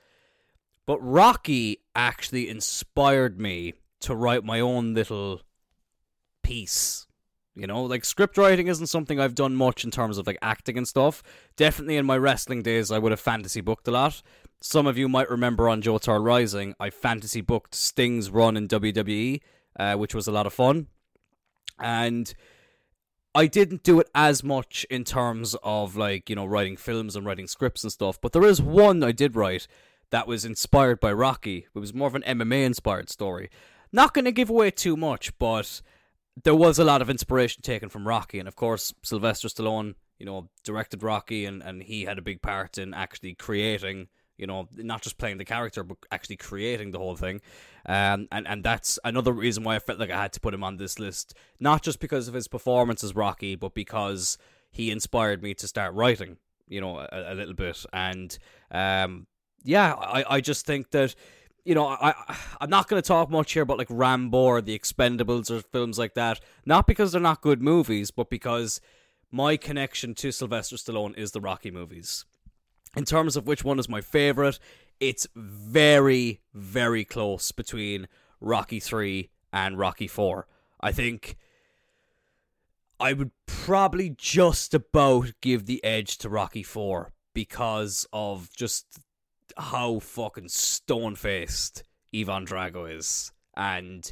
[0.86, 5.42] But Rocky actually inspired me to write my own little
[6.42, 7.06] piece.
[7.54, 10.78] You know, like script writing isn't something I've done much in terms of like acting
[10.78, 11.22] and stuff.
[11.56, 14.22] Definitely in my wrestling days, I would have fantasy booked a lot.
[14.61, 18.68] Some of you might remember on Joe Turl Rising, I fantasy booked Sting's run in
[18.68, 19.40] WWE,
[19.79, 20.88] uh, which was a lot of fun.
[21.79, 22.33] And
[23.35, 27.25] I didn't do it as much in terms of like, you know, writing films and
[27.25, 29.66] writing scripts and stuff, but there is one I did write
[30.11, 31.66] that was inspired by Rocky.
[31.75, 33.49] It was more of an MMA inspired story.
[33.92, 35.81] Not going to give away too much, but
[36.44, 40.27] there was a lot of inspiration taken from Rocky, and of course, Sylvester Stallone, you
[40.27, 44.09] know, directed Rocky, and, and he had a big part in actually creating
[44.40, 47.42] you know, not just playing the character, but actually creating the whole thing.
[47.85, 50.64] Um, and, and that's another reason why I felt like I had to put him
[50.64, 51.35] on this list.
[51.61, 54.38] Not just because of his performance as Rocky, but because
[54.70, 57.85] he inspired me to start writing, you know, a, a little bit.
[57.92, 58.37] And
[58.70, 59.26] um,
[59.62, 61.14] yeah, I, I just think that.
[61.62, 62.14] You know, I
[62.59, 65.98] I'm not going to talk much here about like Rambo or The Expendables or films
[65.98, 66.40] like that.
[66.64, 68.81] Not because they're not good movies, but because
[69.31, 72.24] my connection to Sylvester Stallone is the Rocky movies
[72.96, 74.59] in terms of which one is my favorite,
[74.98, 78.09] it's very, very close between
[78.40, 80.46] Rocky 3 and Rocky 4.
[80.81, 81.37] I think
[82.98, 88.98] I would probably just about give the edge to Rocky 4 because of just
[89.57, 91.83] how fucking stone faced
[92.14, 93.33] Ivan Drago is.
[93.57, 94.11] And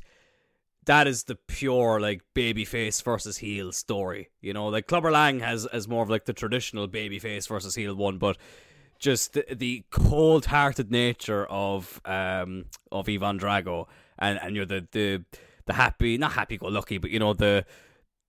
[0.89, 4.31] that is the pure like babyface versus heel story.
[4.41, 7.95] You know, like Clubber Lang has as more of like the traditional babyface versus heel
[7.95, 8.39] one, but
[8.99, 13.87] just the, the cold-hearted nature of um of Ivan Drago
[14.19, 15.25] and and you know the the
[15.67, 17.65] the happy not happy-go-lucky but you know the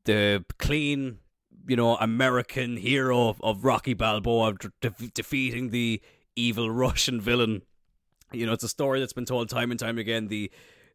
[0.03, 1.19] the clean
[1.65, 6.01] you know American hero of Rocky Balboa de- defeating the
[6.35, 7.61] evil Russian villain.
[8.31, 10.27] You know, it's a story that's been told time and time again.
[10.27, 10.51] The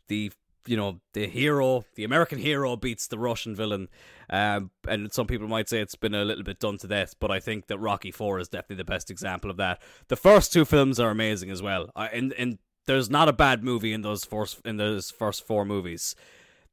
[0.09, 0.31] the
[0.67, 3.89] you know the hero, the American hero beats the Russian villain.
[4.31, 7.31] Um, and some people might say it's been a little bit done to death, but
[7.31, 9.83] I think that Rocky Four is definitely the best example of that.
[10.09, 11.91] The first two films are amazing as well.
[11.95, 15.65] I, and and there's not a bad movie in those first in those first four
[15.65, 16.15] movies.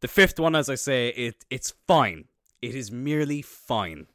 [0.02, 2.26] The fifth one, as I say, it it's fine.
[2.62, 4.08] It is merely fine.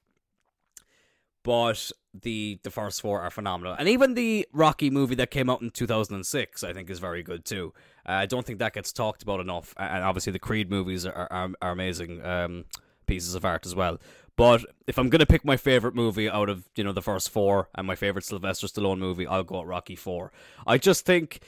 [1.47, 5.63] But the the first four are phenomenal, and even the Rocky movie that came out
[5.63, 7.73] in 2006, I think, is very good too.
[8.05, 11.29] Uh, I don't think that gets talked about enough, and obviously the Creed movies are
[11.31, 12.25] are, are amazing.
[12.27, 12.65] Um,
[13.07, 14.01] pieces of art as well.
[14.35, 17.69] But if I'm gonna pick my favorite movie out of you know the first four
[17.77, 20.33] and my favorite Sylvester Stallone movie, I'll go at Rocky Four.
[20.67, 21.39] I just think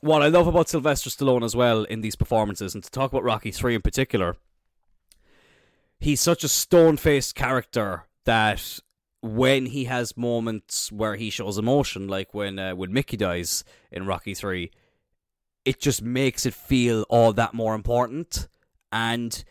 [0.00, 3.22] what I love about Sylvester Stallone as well in these performances, and to talk about
[3.22, 4.34] Rocky Three in particular,
[6.00, 8.78] he's such a stone faced character that
[9.22, 14.06] when he has moments where he shows emotion, like when uh, when Mickey dies in
[14.06, 14.70] Rocky Three,
[15.64, 18.48] it just makes it feel all that more important.
[18.92, 19.42] And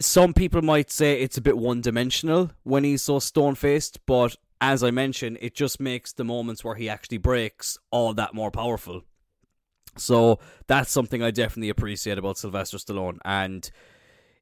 [0.00, 4.36] some people might say it's a bit one dimensional when he's so stone faced, but
[4.60, 8.50] as I mentioned, it just makes the moments where he actually breaks all that more
[8.50, 9.02] powerful.
[9.96, 13.18] So that's something I definitely appreciate about Sylvester Stallone.
[13.24, 13.70] And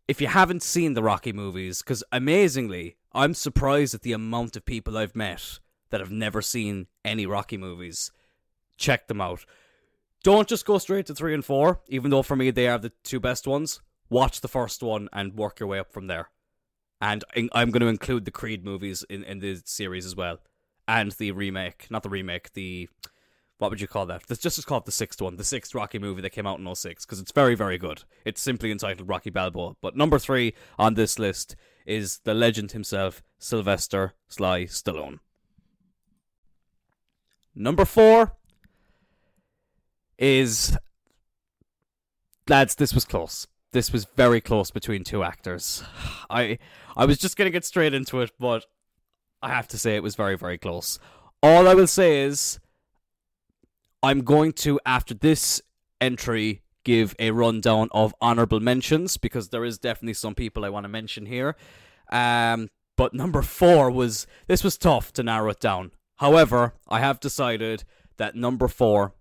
[0.09, 4.65] if you haven't seen the Rocky movies, because amazingly, I'm surprised at the amount of
[4.65, 8.11] people I've met that have never seen any Rocky movies.
[8.79, 9.45] Check them out.
[10.25, 12.93] Don't just go straight to three and four, even though for me they are the
[13.05, 13.81] two best ones.
[14.11, 16.31] Watch the first one and work your way up from there.
[17.01, 20.39] And I'm going to include the Creed movies in, in the series as well.
[20.89, 22.89] And the remake, not the remake, the
[23.59, 24.23] what would you call that?
[24.29, 26.75] Let's just call it the sixth one, the sixth Rocky movie that came out in
[26.75, 28.05] 06, because it's very, very good.
[28.25, 29.75] It's simply entitled Rocky Balboa.
[29.83, 35.19] But number three on this list is the legend himself, Sylvester Sly Stallone.
[37.55, 38.37] Number four
[40.17, 40.77] is.
[42.49, 43.47] Lads, this was close.
[43.73, 45.83] This was very close between two actors.
[46.31, 46.59] I
[46.97, 48.67] I was just gonna get straight into it, but
[49.43, 51.01] I have to say it was very, very close.
[51.43, 52.61] All I will say is
[54.03, 55.61] I'm going to, after this
[56.01, 60.85] entry, give a rundown of honorable mentions because there is definitely some people I want
[60.85, 61.57] to mention here.
[62.11, 65.93] Um, but number four was this was tough to narrow it down.
[66.17, 67.85] However, I have decided
[68.17, 69.15] that number four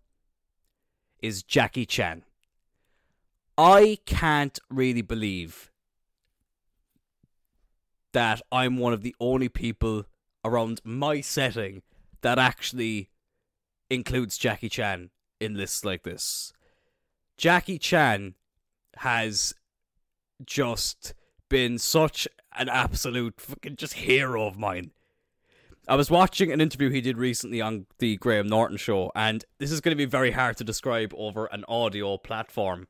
[1.19, 2.23] is Jackie Chan.
[3.57, 5.71] I can't really believe
[8.13, 10.05] that I'm one of the only people
[10.45, 11.81] around my setting
[12.21, 13.09] that actually
[13.89, 16.53] includes Jackie Chan in lists like this.
[17.37, 18.35] Jackie Chan
[18.97, 19.53] has
[20.45, 21.13] just
[21.49, 24.91] been such an absolute fucking just hero of mine.
[25.87, 29.71] I was watching an interview he did recently on the Graham Norton show, and this
[29.71, 32.87] is going to be very hard to describe over an audio platform.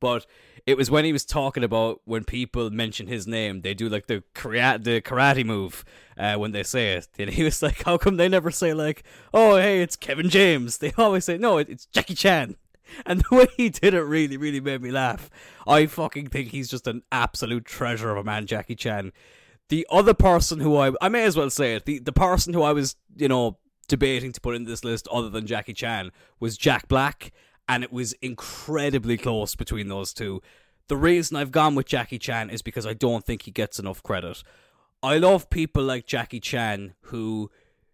[0.00, 0.26] But
[0.66, 4.06] it was when he was talking about when people mention his name, they do like
[4.06, 5.84] the karate, the karate move
[6.18, 7.08] uh, when they say it.
[7.18, 10.78] And he was like, "How come they never say like, oh hey, it's Kevin James?"
[10.78, 12.56] They always say, "No, it's Jackie Chan."
[13.04, 15.28] And the way he did it really, really made me laugh.
[15.66, 19.12] I fucking think he's just an absolute treasure of a man, Jackie Chan.
[19.70, 22.62] The other person who I I may as well say it, the the person who
[22.62, 26.56] I was, you know, debating to put in this list other than Jackie Chan was
[26.56, 27.32] Jack Black
[27.68, 30.42] and it was incredibly close between those two.
[30.88, 34.02] The reason I've gone with Jackie Chan is because I don't think he gets enough
[34.02, 34.42] credit.
[35.02, 37.50] I love people like Jackie Chan who,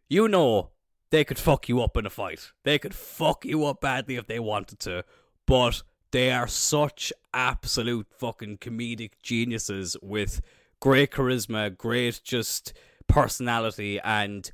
[0.08, 0.70] you know,
[1.10, 2.52] they could fuck you up in a fight.
[2.64, 5.04] They could fuck you up badly if they wanted to,
[5.46, 10.42] but they are such absolute fucking comedic geniuses with
[10.80, 12.74] great charisma, great just
[13.06, 14.50] personality, and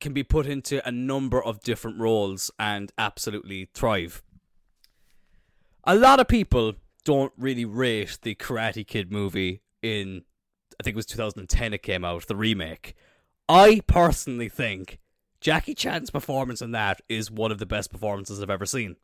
[0.00, 4.22] can be put into a number of different roles and absolutely thrive
[5.84, 10.22] a lot of people don't really rate the Karate Kid movie in
[10.80, 12.94] I think it was 2010 it came out, the remake.
[13.48, 14.98] I personally think
[15.40, 18.96] Jackie Chan's performance in that is one of the best performances I've ever seen.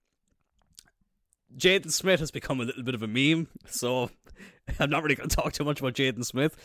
[1.56, 4.10] Jaden Smith has become a little bit of a meme, so
[4.80, 6.56] I'm not really going to talk too much about Jaden Smith,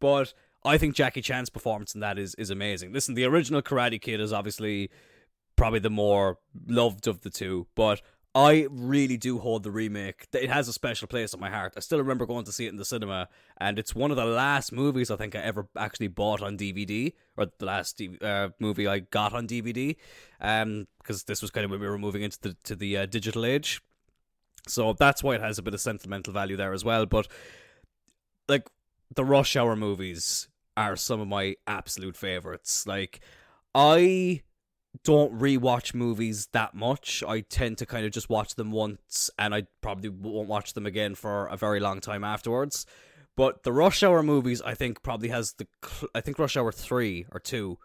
[0.00, 2.92] but I think Jackie Chan's performance in that is is amazing.
[2.92, 4.90] Listen, the original Karate Kid is obviously
[5.56, 8.00] probably the more loved of the two, but
[8.34, 10.26] I really do hold the remake.
[10.32, 11.74] It has a special place in my heart.
[11.76, 14.24] I still remember going to see it in the cinema, and it's one of the
[14.24, 18.88] last movies I think I ever actually bought on DVD, or the last uh, movie
[18.88, 19.96] I got on DVD,
[20.40, 23.06] um, because this was kind of when we were moving into the to the uh,
[23.06, 23.82] digital age.
[24.66, 27.04] So that's why it has a bit of sentimental value there as well.
[27.04, 27.28] But
[28.48, 28.70] like
[29.14, 32.86] the Rush Hour movies are some of my absolute favorites.
[32.86, 33.20] Like
[33.74, 34.42] I
[35.04, 37.22] don't rewatch movies that much.
[37.26, 40.86] I tend to kind of just watch them once, and I probably won't watch them
[40.86, 42.86] again for a very long time afterwards.
[43.36, 45.66] But the Rush Hour movies, I think, probably has the.
[46.14, 47.78] I think Rush Hour three or two.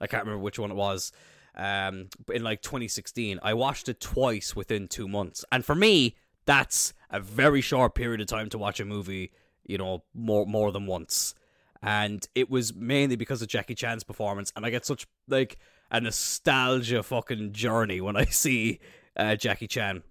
[0.00, 1.12] I can't remember which one it was.
[1.56, 6.16] Um, in like 2016, I watched it twice within two months, and for me,
[6.46, 9.32] that's a very short period of time to watch a movie.
[9.64, 11.34] You know, more more than once,
[11.82, 15.58] and it was mainly because of Jackie Chan's performance, and I get such like
[15.90, 18.80] a nostalgia fucking journey when I see
[19.16, 20.02] uh, Jackie Chan.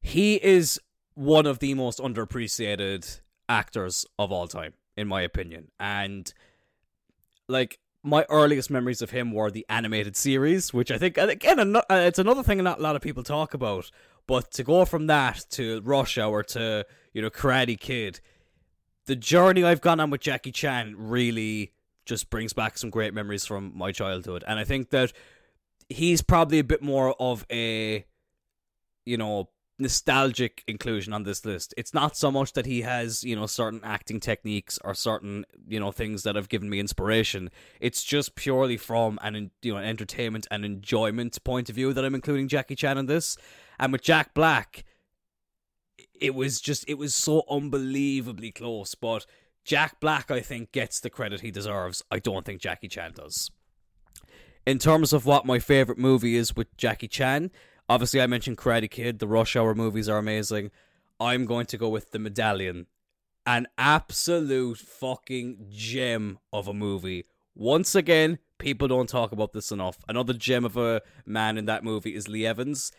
[0.00, 0.80] He is
[1.14, 5.70] one of the most underappreciated actors of all time, in my opinion.
[5.78, 6.32] And
[7.48, 11.82] like my earliest memories of him were the animated series, which I think again uh,
[11.90, 13.90] it's another thing not a lot of people talk about.
[14.26, 18.20] But to go from that to Rush Hour to you know Karate Kid,
[19.06, 21.72] the journey I've gone on with Jackie Chan really
[22.04, 24.44] just brings back some great memories from my childhood.
[24.46, 25.12] And I think that
[25.88, 28.04] he's probably a bit more of a,
[29.04, 29.48] you know,
[29.78, 31.74] nostalgic inclusion on this list.
[31.76, 35.80] It's not so much that he has, you know, certain acting techniques or certain, you
[35.80, 37.50] know, things that have given me inspiration.
[37.80, 42.04] It's just purely from an, you know, an entertainment and enjoyment point of view that
[42.04, 43.36] I'm including Jackie Chan in this.
[43.78, 44.84] And with Jack Black,
[46.20, 48.94] it was just, it was so unbelievably close.
[48.94, 49.26] But
[49.64, 52.02] Jack Black, I think, gets the credit he deserves.
[52.10, 53.50] I don't think Jackie Chan does.
[54.66, 57.50] In terms of what my favorite movie is with Jackie Chan,
[57.88, 60.70] obviously I mentioned Karate Kid, the Rush Hour movies are amazing.
[61.18, 62.86] I'm going to go with The Medallion.
[63.44, 67.26] An absolute fucking gem of a movie.
[67.54, 69.98] Once again, people don't talk about this enough.
[70.08, 72.92] Another gem of a man in that movie is Lee Evans.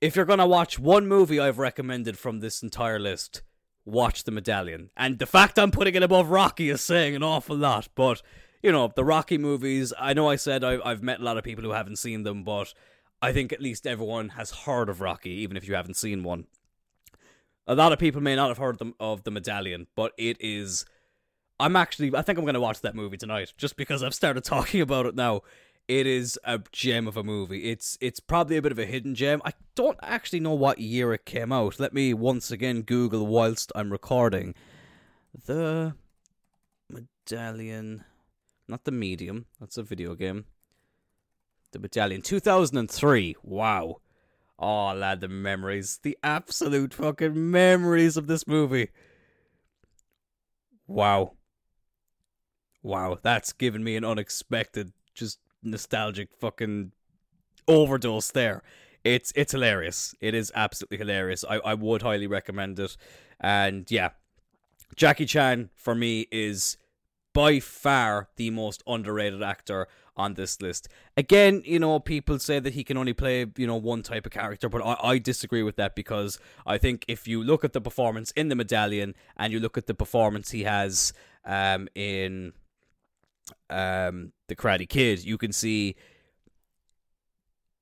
[0.00, 3.42] If you're going to watch one movie I've recommended from this entire list,
[3.88, 4.90] watch The Medallion.
[4.96, 8.22] And the fact I'm putting it above Rocky is saying an awful lot, but
[8.62, 11.44] you know, the Rocky movies, I know I said I, have met a lot of
[11.44, 12.74] people who haven't seen them, but
[13.22, 16.46] I think at least everyone has heard of Rocky, even if you haven't seen one.
[17.66, 20.86] A lot of people may not have heard of the Medallion, but it is.
[21.60, 22.14] I'm actually.
[22.16, 25.06] I think I'm going to watch that movie tonight, just because I've started talking about
[25.06, 25.42] it now.
[25.88, 27.70] It is a gem of a movie.
[27.70, 29.40] It's it's probably a bit of a hidden gem.
[29.44, 31.80] I don't actually know what year it came out.
[31.80, 34.54] Let me once again Google whilst I'm recording.
[35.46, 35.94] The
[36.90, 38.04] Medallion
[38.68, 39.46] not the medium.
[39.58, 40.44] That's a video game.
[41.72, 43.36] The Medallion, 2003.
[43.42, 44.00] Wow.
[44.58, 45.98] Oh, lad, the memories.
[46.02, 48.90] The absolute fucking memories of this movie.
[50.86, 51.32] Wow.
[52.82, 56.92] Wow, that's given me an unexpected, just nostalgic fucking
[57.66, 58.62] overdose there.
[59.04, 60.14] It's it's hilarious.
[60.20, 61.44] It is absolutely hilarious.
[61.48, 62.96] I, I would highly recommend it.
[63.40, 64.10] And yeah,
[64.96, 66.76] Jackie Chan for me is
[67.32, 69.86] by far the most underrated actor
[70.16, 70.88] on this list.
[71.16, 74.32] Again, you know, people say that he can only play, you know, one type of
[74.32, 77.80] character, but I, I, disagree with that because I think if you look at the
[77.80, 81.12] performance in the medallion and you look at the performance he has
[81.44, 82.52] um, in
[83.70, 85.96] um, the Karate Kid, you can see,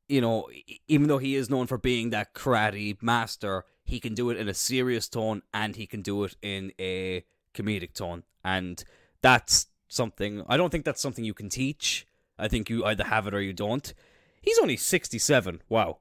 [0.08, 0.48] you know,
[0.88, 4.48] even though he is known for being that karate master, he can do it in
[4.48, 7.24] a serious tone and he can do it in a
[7.54, 8.24] comedic tone.
[8.44, 8.82] And
[9.22, 12.06] that's something I don't think that's something you can teach.
[12.38, 13.94] I think you either have it or you don't.
[14.42, 15.62] He's only 67.
[15.68, 15.98] Wow.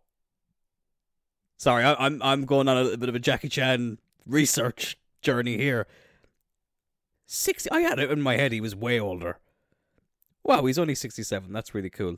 [1.57, 5.57] Sorry, I, am I'm, I'm going on a bit of a Jackie Chan research journey
[5.57, 5.87] here.
[7.27, 9.39] 60 I had it in my head he was way older.
[10.45, 11.51] Wow, he's only 67.
[11.51, 12.17] That's really cool.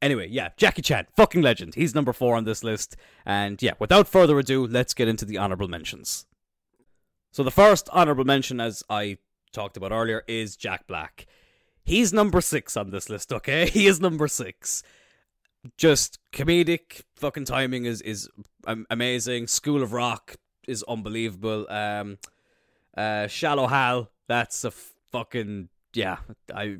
[0.00, 1.74] Anyway, yeah, Jackie Chan, fucking legend.
[1.74, 2.96] He's number 4 on this list.
[3.24, 6.26] And yeah, without further ado, let's get into the honorable mentions.
[7.32, 9.16] So the first honorable mention as I
[9.52, 11.26] talked about earlier is Jack Black.
[11.82, 13.68] He's number six on this list, okay?
[13.70, 14.82] He is number six.
[15.76, 18.28] Just comedic fucking timing is is
[18.66, 19.48] amazing.
[19.48, 20.36] School of Rock
[20.68, 21.66] is unbelievable.
[21.68, 22.18] Um,
[22.96, 24.70] uh, Shallow Hal, that's a
[25.10, 26.18] fucking yeah.
[26.54, 26.78] I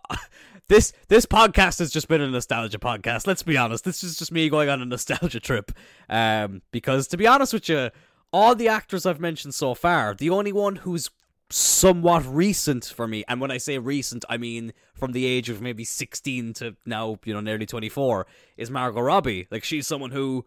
[0.68, 3.26] this this podcast has just been a nostalgia podcast.
[3.26, 3.84] Let's be honest.
[3.84, 5.72] This is just me going on a nostalgia trip.
[6.08, 7.90] Um, because to be honest with you,
[8.32, 11.10] all the actors I've mentioned so far, the only one who's
[11.52, 13.24] somewhat recent for me.
[13.28, 17.18] And when I say recent, I mean from the age of maybe 16 to now,
[17.24, 18.26] you know, nearly 24,
[18.56, 19.48] is Margot Robbie.
[19.50, 20.46] Like, she's someone who,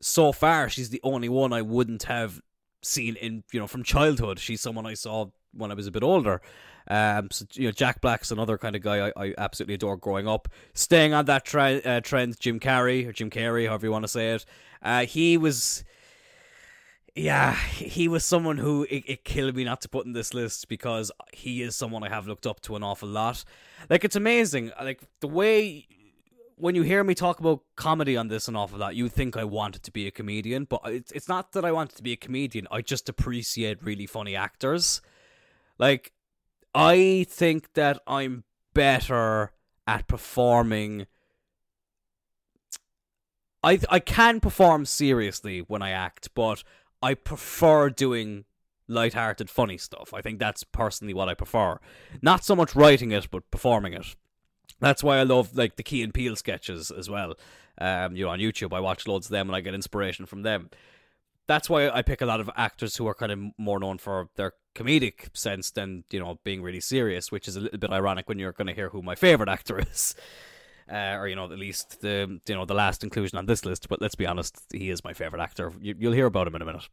[0.00, 2.40] so far, she's the only one I wouldn't have
[2.82, 4.38] seen in, you know, from childhood.
[4.38, 6.40] She's someone I saw when I was a bit older.
[6.88, 10.26] Um, so, you know, Jack Black's another kind of guy I, I absolutely adore growing
[10.26, 10.48] up.
[10.74, 14.30] Staying on that uh, trend, Jim Carrey, or Jim Carrey, however you want to say
[14.30, 14.44] it.
[14.82, 15.84] Uh, he was
[17.18, 20.68] yeah, he was someone who it, it, killed me not to put in this list
[20.68, 23.44] because he is someone I have looked up to an awful lot.
[23.90, 25.88] Like it's amazing, like the way
[26.56, 29.44] when you hear me talk about comedy on this an awful lot, you think I
[29.44, 32.16] wanted to be a comedian, but it's it's not that I wanted to be a
[32.16, 32.68] comedian.
[32.70, 35.00] I just appreciate really funny actors.
[35.78, 36.12] Like
[36.74, 39.52] I think that I'm better
[39.86, 41.06] at performing.
[43.62, 46.62] I I can perform seriously when I act, but
[47.02, 48.44] I prefer doing
[48.88, 50.14] light-hearted, funny stuff.
[50.14, 51.78] I think that's personally what I prefer.
[52.22, 54.16] Not so much writing it, but performing it.
[54.80, 57.34] That's why I love like the Key and Peele sketches as well.
[57.80, 60.42] Um, you know, on YouTube, I watch loads of them and I get inspiration from
[60.42, 60.70] them.
[61.48, 64.28] That's why I pick a lot of actors who are kind of more known for
[64.36, 68.28] their comedic sense than you know being really serious, which is a little bit ironic
[68.28, 70.14] when you're going to hear who my favorite actor is
[70.90, 73.88] uh, or you know at least the you know the last inclusion on this list.
[73.88, 75.72] But let's be honest, he is my favorite actor.
[75.80, 76.88] You, you'll hear about him in a minute.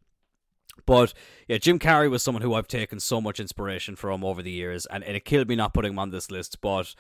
[0.85, 1.13] But
[1.47, 4.85] yeah, Jim Carrey was someone who I've taken so much inspiration from over the years,
[4.87, 6.59] and, and it killed me not putting him on this list.
[6.61, 6.93] But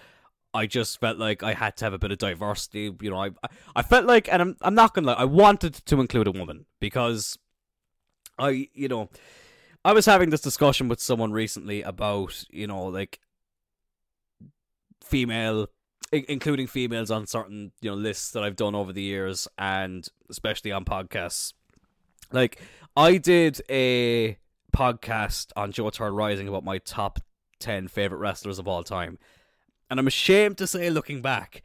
[0.53, 2.93] I just felt like I had to have a bit of diversity.
[3.01, 3.31] You know, I
[3.75, 6.65] I felt like, and I'm I'm not gonna lie, I wanted to include a woman
[6.79, 7.37] because
[8.37, 9.09] I, you know,
[9.83, 13.19] I was having this discussion with someone recently about, you know, like
[15.03, 15.67] female
[16.11, 20.71] including females on certain you know lists that I've done over the years and especially
[20.71, 21.53] on podcasts.
[22.31, 22.61] Like
[22.95, 24.37] I did a
[24.75, 27.19] podcast on Joe Turl Rising about my top
[27.59, 29.17] 10 favorite wrestlers of all time.
[29.89, 31.61] And I'm ashamed to say looking back,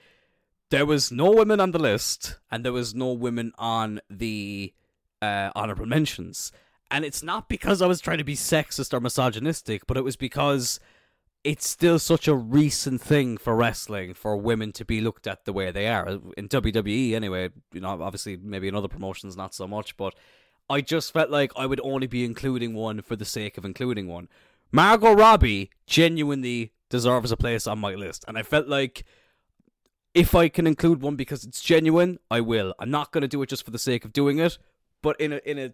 [0.71, 4.73] there was no women on the list and there was no women on the
[5.23, 6.53] uh, honorable mentions.
[6.91, 10.17] And it's not because I was trying to be sexist or misogynistic, but it was
[10.17, 10.81] because
[11.43, 15.53] it's still such a recent thing for wrestling for women to be looked at the
[15.53, 16.19] way they are.
[16.37, 20.15] In WWE anyway you know obviously maybe in other promotions not so much but
[20.69, 24.07] I just felt like I would only be including one for the sake of including
[24.07, 24.29] one.
[24.71, 29.05] Margot Robbie genuinely deserves a place on my list and I felt like
[30.13, 32.75] if I can include one because it's genuine I will.
[32.79, 34.59] I'm not going to do it just for the sake of doing it
[35.03, 35.73] but in a in a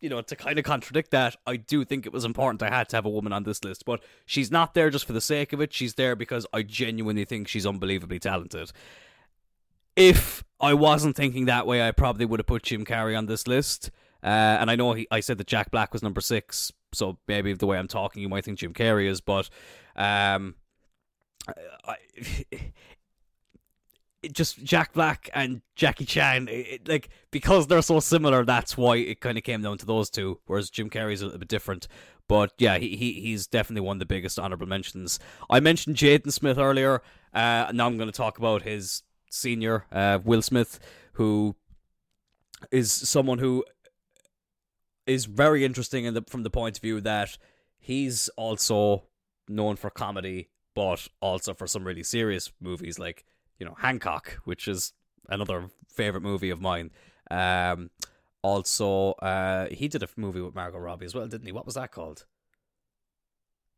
[0.00, 2.88] you know, to kind of contradict that, I do think it was important I had
[2.90, 3.84] to have a woman on this list.
[3.84, 5.72] But she's not there just for the sake of it.
[5.72, 8.72] She's there because I genuinely think she's unbelievably talented.
[9.94, 13.46] If I wasn't thinking that way, I probably would have put Jim Carrey on this
[13.46, 13.90] list.
[14.22, 14.26] Uh,
[14.60, 17.66] and I know he, I said that Jack Black was number six, so maybe the
[17.66, 19.20] way I'm talking, you might think Jim Carrey is.
[19.20, 19.48] But
[19.94, 20.56] um,
[21.86, 21.96] I,
[24.32, 29.20] just Jack Black and Jackie Chan, it, like because they're so similar, that's why it
[29.20, 30.40] kind of came down to those two.
[30.46, 31.88] Whereas Jim Carrey's a little bit different.
[32.28, 35.18] But yeah, he, he he's definitely one of the biggest honorable mentions.
[35.48, 37.02] I mentioned Jaden Smith earlier.
[37.32, 40.80] Uh, now I'm going to talk about his senior, uh, Will Smith,
[41.12, 41.56] who
[42.72, 43.64] is someone who
[45.06, 47.38] is very interesting in the, from the point of view that
[47.78, 49.04] he's also
[49.48, 53.24] known for comedy, but also for some really serious movies like
[53.58, 54.92] you know Hancock, which is
[55.28, 56.90] another favorite movie of mine.
[57.30, 57.90] Um,
[58.42, 61.52] also, uh, he did a movie with Margot Robbie as well, didn't he?
[61.52, 62.26] What was that called?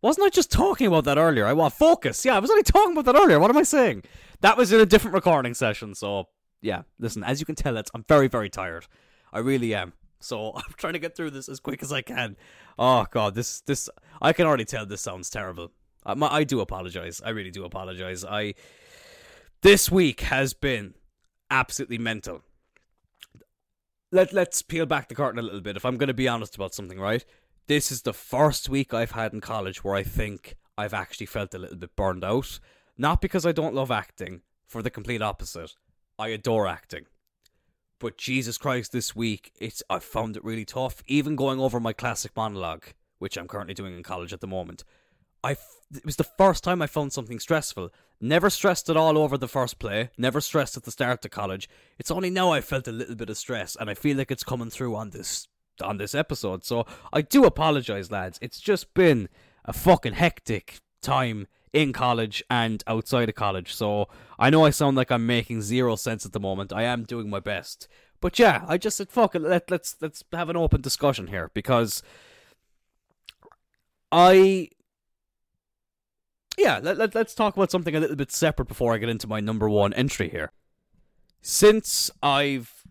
[0.03, 1.45] Wasn't I just talking about that earlier?
[1.47, 2.25] I want focus.
[2.25, 3.41] Yeah, I was only talking about that earlier.
[3.41, 4.05] What am I saying?
[4.43, 5.95] That was in a different recording session.
[5.95, 6.29] So
[6.61, 7.25] yeah, listen.
[7.25, 8.87] As you can tell, it's, I'm very very tired.
[9.33, 9.95] I really am.
[10.21, 12.37] So I'm trying to get through this as quick as I can.
[12.79, 13.89] Oh god, this this
[14.21, 15.73] I can already tell this sounds terrible.
[16.05, 17.21] I, my, I do apologize.
[17.25, 18.25] I really do apologize.
[18.25, 18.55] I
[19.63, 20.95] this week has been
[21.51, 22.43] absolutely mental.
[24.11, 25.77] Let let's peel back the curtain a little bit.
[25.77, 27.25] If I'm going to be honest about something, right?
[27.67, 31.55] This is the first week I've had in college where I think I've actually felt
[31.55, 32.61] a little bit burned out.
[32.97, 35.75] Not because I don't love acting, for the complete opposite.
[36.19, 37.07] I adore acting.
[38.01, 41.03] But Jesus Christ, this week it's I found it really tough.
[41.07, 42.87] Even going over my classic monologue,
[43.19, 44.85] which I'm currently doing in college at the moment,
[45.43, 45.57] I
[45.95, 47.91] it was the first time I found something stressful.
[48.21, 50.11] Never stressed at all over the first play.
[50.19, 51.69] Never stressed at the start of college.
[51.99, 54.45] It's only now I felt a little bit of stress, and I feel like it's
[54.45, 55.49] coming through on this
[55.83, 56.65] on this episode.
[56.65, 58.39] So I do apologize, lads.
[58.43, 59.29] It's just been
[59.65, 63.75] a fucking hectic time in college and outside of college.
[63.75, 64.09] So
[64.39, 66.73] I know I sound like I'm making zero sense at the moment.
[66.73, 67.89] I am doing my best.
[68.21, 71.51] But yeah, I just said fuck it, let, let's let's have an open discussion here
[71.55, 72.03] because
[74.11, 74.71] I
[76.59, 79.27] yeah, let, let, let's talk about something a little bit separate before I get into
[79.27, 80.53] my number one entry here.
[81.41, 82.85] Since I've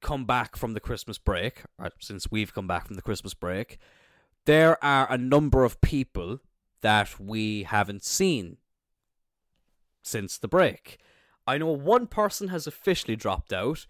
[0.00, 3.78] come back from the Christmas break, or since we've come back from the Christmas break,
[4.44, 6.38] there are a number of people
[6.80, 8.56] that we haven't seen
[10.02, 10.98] since the break.
[11.46, 13.86] I know one person has officially dropped out.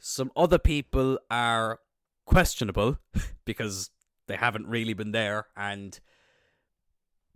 [0.00, 1.78] Some other people are
[2.26, 2.98] questionable
[3.44, 3.90] because
[4.26, 6.00] they haven't really been there and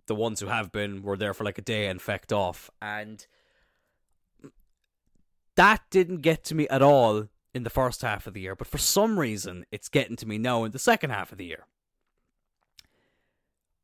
[0.07, 2.71] the ones who have been were there for like a day and fecked off.
[2.81, 3.27] And
[5.57, 8.67] that didn't get to me at all in the first half of the year, but
[8.67, 11.67] for some reason it's getting to me now in the second half of the year.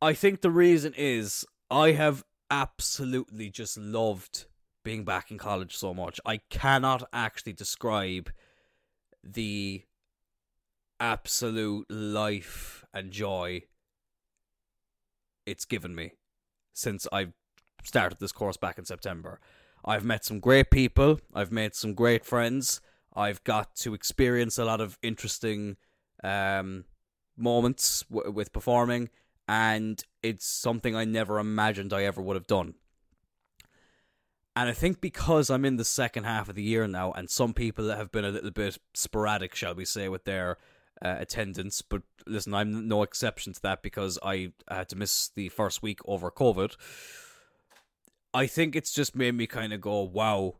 [0.00, 4.46] I think the reason is I have absolutely just loved
[4.84, 6.20] being back in college so much.
[6.26, 8.30] I cannot actually describe
[9.24, 9.84] the
[11.00, 13.62] absolute life and joy
[15.46, 16.12] it's given me
[16.72, 17.32] since I've
[17.84, 19.40] started this course back in September.
[19.84, 22.80] I've met some great people, I've made some great friends,
[23.14, 25.76] I've got to experience a lot of interesting
[26.22, 26.84] um,
[27.36, 29.10] moments w- with performing,
[29.48, 32.74] and it's something I never imagined I ever would have done.
[34.54, 37.54] And I think because I'm in the second half of the year now, and some
[37.54, 40.58] people have been a little bit sporadic, shall we say, with their
[41.04, 41.82] uh, attendance.
[41.82, 46.00] But listen, I'm no exception to that because I had to miss the first week
[46.04, 46.76] over COVID.
[48.34, 50.56] I think it's just made me kind of go, wow,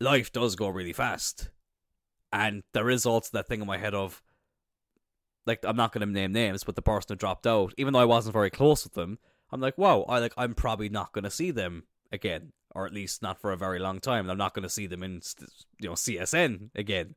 [0.00, 1.50] life does go really fast.
[2.32, 4.22] And there is also that thing in my head of,
[5.46, 8.00] like, I'm not going to name names, but the person who dropped out, even though
[8.00, 9.18] I wasn't very close with them,
[9.52, 12.92] I'm like, wow, I like, I'm probably not going to see them again, or at
[12.92, 14.28] least not for a very long time.
[14.28, 15.20] I'm not going to see them in,
[15.80, 17.14] you know, CSN again.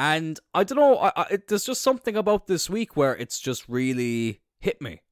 [0.00, 3.38] And I don't know, I, I, it, there's just something about this week where it's
[3.38, 5.02] just really hit me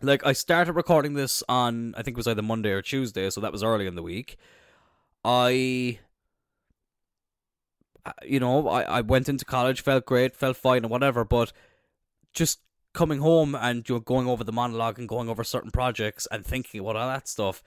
[0.00, 3.40] like I started recording this on I think it was either Monday or Tuesday, so
[3.40, 4.36] that was early in the week.
[5.24, 5.98] I
[8.04, 11.52] uh, you know, I, I went into college, felt great, felt fine and whatever, but
[12.32, 12.60] just
[12.94, 16.80] coming home and you're going over the monologue and going over certain projects and thinking
[16.80, 17.62] about all that stuff,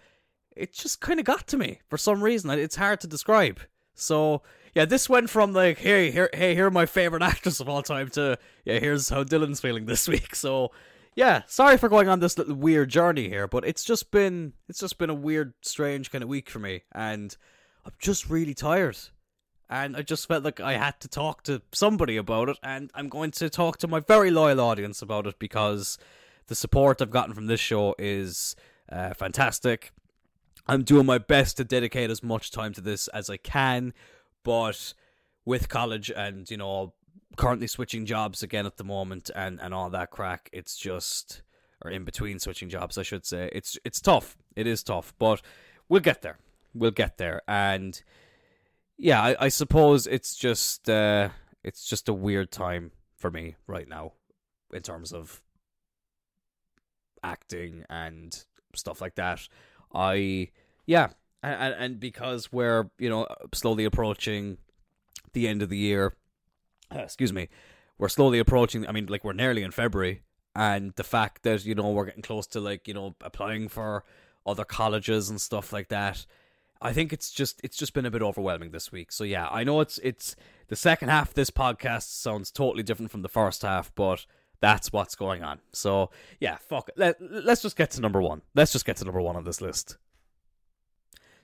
[0.55, 2.49] it just kind of got to me for some reason.
[2.51, 3.61] It's hard to describe.
[3.93, 4.41] So
[4.75, 7.81] yeah, this went from like, hey, here, hey, here are my favorite actors of all
[7.81, 10.35] time to yeah, here's how Dylan's feeling this week.
[10.35, 10.71] So
[11.15, 14.79] yeah, sorry for going on this little weird journey here, but it's just been it's
[14.79, 17.35] just been a weird, strange kind of week for me, and
[17.85, 18.97] I'm just really tired.
[19.67, 23.09] And I just felt like I had to talk to somebody about it, and I'm
[23.09, 25.97] going to talk to my very loyal audience about it because
[26.47, 28.55] the support I've gotten from this show is
[28.91, 29.91] uh, fantastic.
[30.67, 33.93] I'm doing my best to dedicate as much time to this as I can,
[34.45, 34.93] but
[35.43, 36.93] with college and you know
[37.35, 40.49] currently switching jobs again at the moment and, and all that crack.
[40.53, 41.41] It's just
[41.83, 43.49] or in between switching jobs, I should say.
[43.51, 44.37] It's it's tough.
[44.55, 45.41] It is tough, but
[45.89, 46.37] we'll get there.
[46.73, 47.41] We'll get there.
[47.47, 48.01] And
[48.97, 51.29] yeah, I, I suppose it's just uh,
[51.63, 54.13] it's just a weird time for me right now
[54.73, 55.41] in terms of
[57.23, 59.47] acting and stuff like that.
[59.93, 60.49] I
[60.85, 61.09] yeah,
[61.47, 64.57] and and because we're you know slowly approaching
[65.33, 66.13] the end of the year
[66.93, 67.49] uh, excuse me,
[67.97, 68.87] we're slowly approaching.
[68.87, 70.21] I mean, like we're nearly in February,
[70.55, 74.03] and the fact that you know we're getting close to like you know applying for
[74.45, 76.25] other colleges and stuff like that.
[76.81, 79.11] I think it's just it's just been a bit overwhelming this week.
[79.11, 80.35] So yeah, I know it's it's
[80.67, 84.25] the second half of this podcast sounds totally different from the first half, but
[84.59, 85.59] that's what's going on.
[85.71, 86.97] So yeah, fuck it.
[86.97, 88.41] Let, let's just get to number one.
[88.53, 89.97] Let's just get to number one on this list.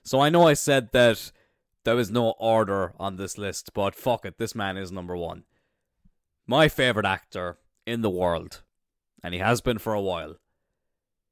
[0.02, 1.30] So I know I said that
[1.84, 5.44] there was no order on this list, but fuck it, this man is number one.
[6.46, 8.62] My favourite actor in the world,
[9.22, 10.36] and he has been for a while,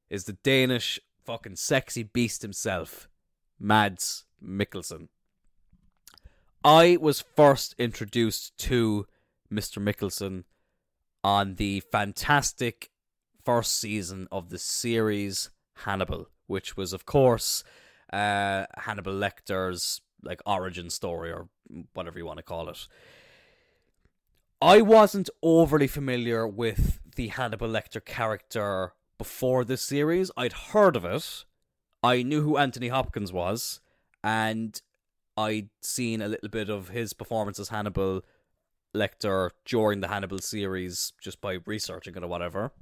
[0.09, 3.09] is the Danish fucking sexy beast himself,
[3.59, 5.09] Mads Mikkelsen.
[6.64, 9.07] I was first introduced to
[9.53, 9.83] Mr.
[9.83, 10.45] Mikkelsen
[11.25, 12.91] on the fantastic
[13.45, 15.51] first season of the series
[15.85, 17.64] Hannibal, which was, of course,
[18.13, 21.49] uh, Hannibal Lecter's like origin story or
[21.95, 22.87] whatever you want to call it.
[24.63, 30.31] I wasn't overly familiar with the Hannibal Lecter character before this series.
[30.37, 31.45] I'd heard of it.
[32.03, 33.81] I knew who Anthony Hopkins was,
[34.23, 34.81] and
[35.37, 38.23] I'd seen a little bit of his performance as Hannibal
[38.95, 42.73] Lecter during the Hannibal series just by researching it or whatever.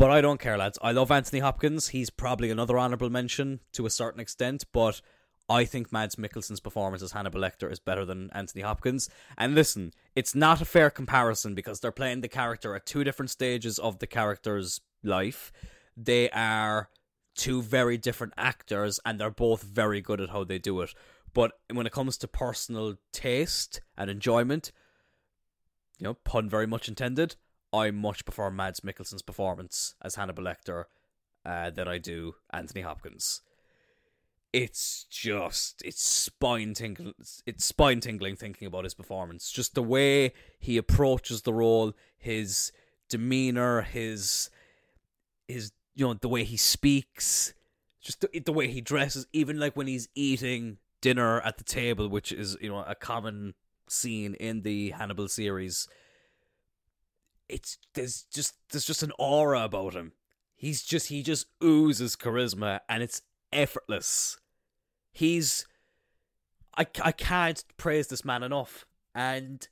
[0.00, 0.78] But I don't care, lads.
[0.80, 1.88] I love Anthony Hopkins.
[1.88, 5.02] He's probably another honourable mention to a certain extent, but
[5.46, 9.10] I think Mads Mikkelsen's performance as Hannibal Lecter is better than Anthony Hopkins.
[9.36, 13.28] And listen, it's not a fair comparison because they're playing the character at two different
[13.28, 15.52] stages of the character's life.
[15.94, 16.88] They are
[17.34, 20.94] two very different actors and they're both very good at how they do it.
[21.34, 24.72] But when it comes to personal taste and enjoyment,
[25.98, 27.36] you know, pun very much intended,
[27.72, 30.84] I much prefer Mads Mikkelsen's performance as Hannibal Lecter
[31.44, 33.42] uh, than I do Anthony Hopkins.
[34.52, 37.14] It's just it's spine tingling
[37.46, 39.52] it's spine tingling thinking about his performance.
[39.52, 42.72] Just the way he approaches the role his
[43.08, 44.50] demeanor his
[45.46, 47.52] his you know the way he speaks
[48.00, 52.08] just the, the way he dresses even like when he's eating dinner at the table
[52.08, 53.54] which is you know a common
[53.88, 55.88] scene in the Hannibal series
[57.50, 60.12] it's there's just there's just an aura about him
[60.60, 64.38] he's just he just oozes charisma and it's effortless.
[65.10, 65.66] He's
[66.76, 68.86] I I can't praise this man enough.
[69.14, 69.66] And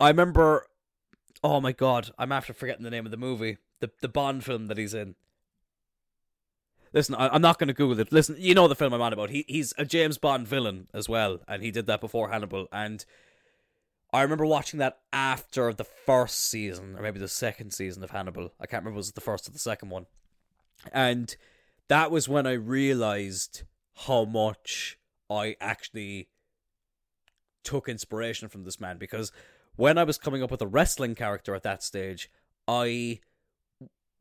[0.00, 0.66] I remember
[1.42, 3.58] oh my god, I'm after forgetting the name of the movie.
[3.80, 5.16] The the Bond film that he's in.
[6.94, 8.12] Listen, I, am not going to Google it.
[8.12, 9.30] Listen, you know the film I'm on about.
[9.30, 12.68] He he's a James Bond villain as well, and he did that before Hannibal.
[12.72, 13.04] And
[14.12, 18.52] I remember watching that after the first season, or maybe the second season of Hannibal.
[18.58, 20.06] I can't remember was it the first or the second one.
[20.92, 21.36] And
[21.88, 23.64] that was when I realized
[24.06, 24.98] how much
[25.28, 26.28] I actually
[27.64, 29.30] took inspiration from this man because
[29.76, 32.30] when I was coming up with a wrestling character at that stage,
[32.66, 33.20] I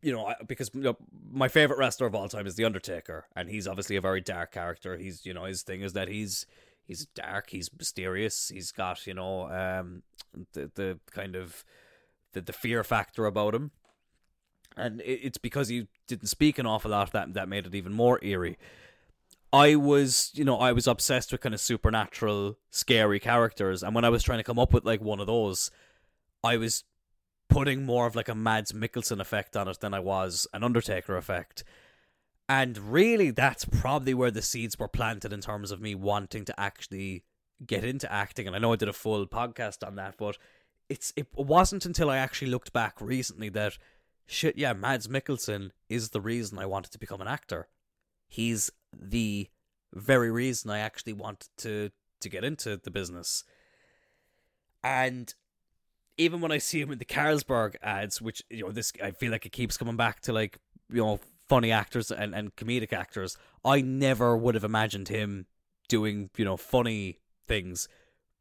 [0.01, 0.97] you know, because you know,
[1.31, 4.51] my favorite wrestler of all time is the Undertaker, and he's obviously a very dark
[4.51, 4.97] character.
[4.97, 6.45] He's you know his thing is that he's
[6.87, 10.03] he's dark, he's mysterious, he's got you know um
[10.53, 11.63] the the kind of
[12.33, 13.71] the the fear factor about him,
[14.75, 18.23] and it's because he didn't speak an awful lot that that made it even more
[18.23, 18.57] eerie.
[19.53, 24.03] I was, you know, I was obsessed with kind of supernatural, scary characters, and when
[24.05, 25.71] I was trying to come up with like one of those,
[26.43, 26.83] I was
[27.49, 31.15] putting more of like a Mads Mikkelsen effect on it than I was an Undertaker
[31.15, 31.63] effect.
[32.49, 36.59] And really, that's probably where the seeds were planted in terms of me wanting to
[36.59, 37.23] actually
[37.65, 38.47] get into acting.
[38.47, 40.37] And I know I did a full podcast on that, but
[40.89, 43.77] it's it wasn't until I actually looked back recently that
[44.25, 47.67] shit, yeah, Mads Mikkelsen is the reason I wanted to become an actor.
[48.27, 49.49] He's the
[49.93, 51.91] very reason I actually wanted to
[52.21, 53.43] to get into the business.
[54.83, 55.33] And
[56.17, 59.31] even when I see him in the Carlsberg ads, which you know, this I feel
[59.31, 63.37] like it keeps coming back to like you know funny actors and, and comedic actors.
[63.63, 65.45] I never would have imagined him
[65.87, 67.87] doing you know funny things,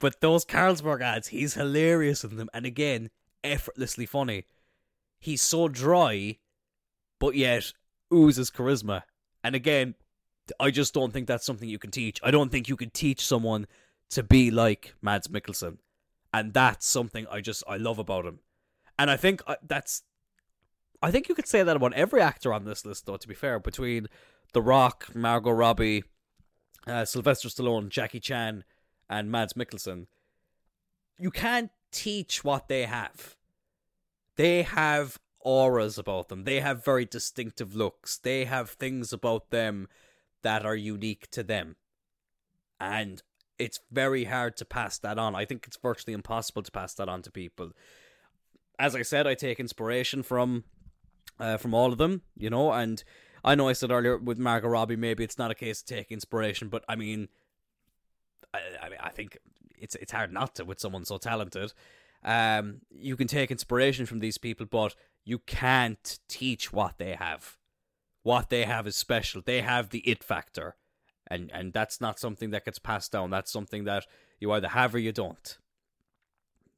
[0.00, 3.10] but those Carlsberg ads, he's hilarious in them, and again,
[3.44, 4.44] effortlessly funny.
[5.18, 6.38] He's so dry,
[7.18, 7.72] but yet
[8.12, 9.02] oozes charisma.
[9.42, 9.94] And again,
[10.60, 12.20] I just don't think that's something you can teach.
[12.22, 13.66] I don't think you can teach someone
[14.10, 15.78] to be like Mads Mikkelsen
[16.36, 18.40] and that's something I just I love about him.
[18.98, 20.02] And I think uh, that's
[21.02, 23.16] I think you could say that about every actor on this list, though.
[23.16, 24.08] To be fair, between
[24.52, 26.04] The Rock, Margot Robbie,
[26.86, 28.64] uh, Sylvester Stallone, Jackie Chan,
[29.08, 30.06] and Mads Mikkelsen,
[31.18, 33.36] you can't teach what they have.
[34.36, 36.44] They have auras about them.
[36.44, 38.18] They have very distinctive looks.
[38.18, 39.88] They have things about them
[40.42, 41.76] that are unique to them.
[42.78, 43.22] And
[43.58, 45.34] it's very hard to pass that on.
[45.34, 47.72] I think it's virtually impossible to pass that on to people.
[48.78, 50.64] As I said, I take inspiration from
[51.38, 53.02] uh, from all of them, you know, and
[53.44, 56.10] I know I said earlier with Margot Robbie, maybe it's not a case of take
[56.10, 57.28] inspiration, but I mean,
[58.52, 59.38] I, I mean, I think
[59.78, 61.72] it's it's hard not to with someone so talented.
[62.24, 67.56] Um, you can take inspiration from these people, but you can't teach what they have.
[68.22, 69.42] What they have is special.
[69.44, 70.76] They have the it factor
[71.28, 73.30] and and that's not something that gets passed down.
[73.30, 74.06] That's something that
[74.38, 75.58] you either have or you don't.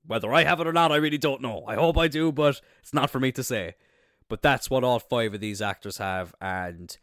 [0.06, 1.64] Whether I have it or not, I really don't know.
[1.66, 3.74] I hope I do, but it's not for me to say.
[4.28, 6.96] But that's what all five of these actors have, and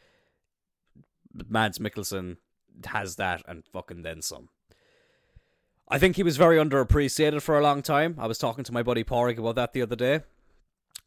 [1.49, 2.37] Mads Mikkelsen
[2.85, 4.49] has that and fucking then some.
[5.87, 8.15] I think he was very underappreciated for a long time.
[8.17, 10.21] I was talking to my buddy Porig about that the other day.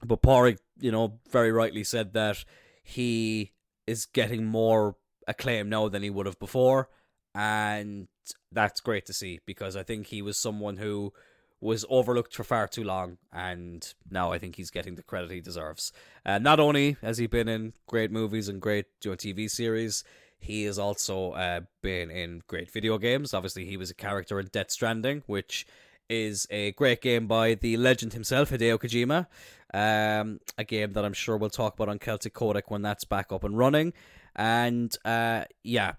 [0.04, 2.44] But Porig, you know, very rightly said that
[2.82, 3.52] he
[3.86, 4.96] is getting more
[5.26, 6.88] acclaim now than he would have before,
[7.34, 8.08] and
[8.52, 11.12] that's great to see because I think he was someone who
[11.60, 15.40] was overlooked for far too long, and now I think he's getting the credit he
[15.40, 15.92] deserves.
[16.24, 20.04] Uh, not only has he been in great movies and great you know, TV series,
[20.38, 23.34] he has also uh, been in great video games.
[23.34, 25.66] Obviously, he was a character in Death Stranding, which
[26.08, 29.26] is a great game by the legend himself, Hideo Kojima.
[29.74, 33.32] Um, a game that I'm sure we'll talk about on Celtic Codec when that's back
[33.32, 33.92] up and running.
[34.34, 35.94] And uh, yeah,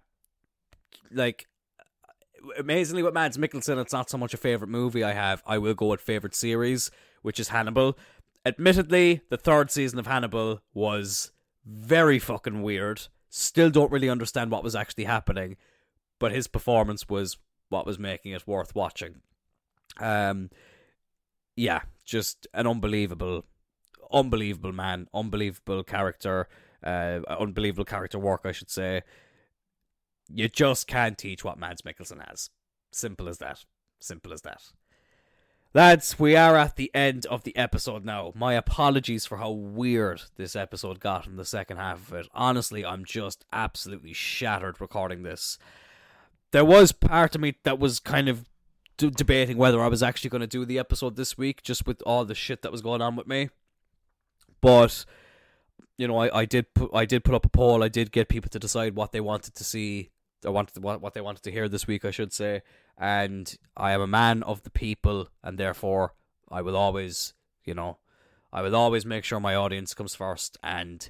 [1.12, 1.49] like
[2.58, 5.44] amazingly with Mads Mikkelsen, it's not so much a favorite movie I have.
[5.46, 7.98] I will go with favorite series, which is Hannibal.
[8.46, 11.32] Admittedly, the third season of Hannibal was
[11.66, 13.08] very fucking weird.
[13.30, 15.58] Still don't really understand what was actually happening,
[16.20, 17.38] but his performance was
[17.70, 19.22] what was making it worth watching.
[20.00, 20.50] Um,
[21.56, 23.46] yeah, just an unbelievable,
[24.12, 26.48] unbelievable man, unbelievable character
[26.84, 29.02] uh, unbelievable character work, I should say.
[30.34, 32.50] You just can't teach what Mads Mikkelsen has.
[32.92, 33.66] Simple as that.
[34.00, 34.62] Simple as that.
[35.74, 38.32] Lads, we are at the end of the episode now.
[38.36, 42.28] My apologies for how weird this episode got in the second half of it.
[42.34, 45.60] Honestly, I'm just absolutely shattered recording this.
[46.52, 48.50] There was part of me that was kind of
[48.98, 52.02] d- debating whether I was actually going to do the episode this week, just with
[52.04, 53.50] all the shit that was going on with me.
[54.62, 55.06] But
[55.98, 57.84] you know, I, I did put I did put up a poll.
[57.84, 60.10] I did get people to decide what they wanted to see,
[60.46, 62.62] or wanted what what they wanted to hear this week, I should say.
[62.98, 66.14] And I am a man of the people, and therefore
[66.52, 67.34] I will always,
[67.66, 67.98] you know,
[68.52, 70.58] I will always make sure my audience comes first.
[70.64, 71.10] And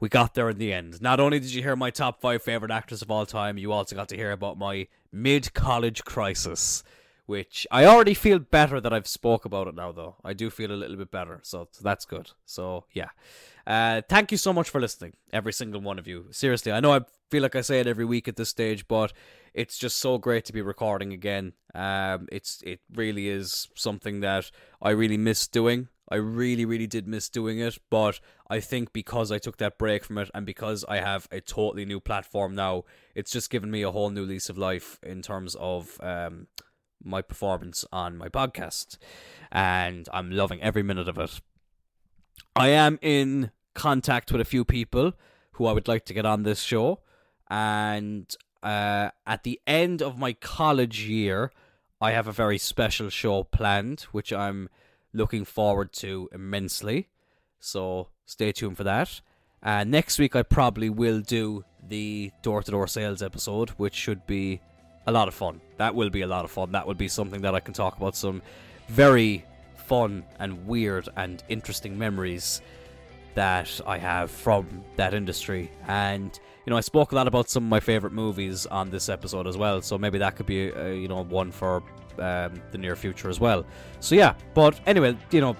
[0.00, 1.00] we got there in the end.
[1.00, 3.94] Not only did you hear my top five favorite actors of all time, you also
[3.94, 6.82] got to hear about my mid college crisis
[7.26, 10.16] which I already feel better that I've spoke about it now though.
[10.24, 11.40] I do feel a little bit better.
[11.42, 12.30] So, so that's good.
[12.44, 13.10] So, yeah.
[13.66, 16.26] Uh, thank you so much for listening, every single one of you.
[16.30, 17.00] Seriously, I know I
[17.30, 19.12] feel like I say it every week at this stage, but
[19.54, 21.52] it's just so great to be recording again.
[21.74, 24.50] Um, it's it really is something that
[24.80, 25.88] I really miss doing.
[26.08, 28.20] I really, really did miss doing it, but
[28.50, 31.86] I think because I took that break from it and because I have a totally
[31.86, 35.54] new platform now, it's just given me a whole new lease of life in terms
[35.54, 36.48] of um,
[37.04, 38.98] my performance on my podcast.
[39.50, 41.40] And I'm loving every minute of it.
[42.54, 45.12] I am in contact with a few people
[45.52, 47.00] who I would like to get on this show.
[47.50, 51.52] And uh, at the end of my college year,
[52.00, 54.68] I have a very special show planned, which I'm
[55.12, 57.08] looking forward to immensely.
[57.60, 59.20] So stay tuned for that.
[59.62, 64.26] Uh, next week, I probably will do the door to door sales episode, which should
[64.26, 64.60] be
[65.06, 65.60] a lot of fun.
[65.76, 66.72] That will be a lot of fun.
[66.72, 68.42] That will be something that I can talk about some
[68.88, 69.44] very
[69.76, 72.62] fun and weird and interesting memories
[73.34, 75.70] that I have from that industry.
[75.88, 79.08] And you know, I spoke a lot about some of my favorite movies on this
[79.08, 79.82] episode as well.
[79.82, 81.82] So maybe that could be, uh, you know, one for
[82.18, 83.64] um, the near future as well.
[84.00, 85.56] So yeah, but anyway, you know,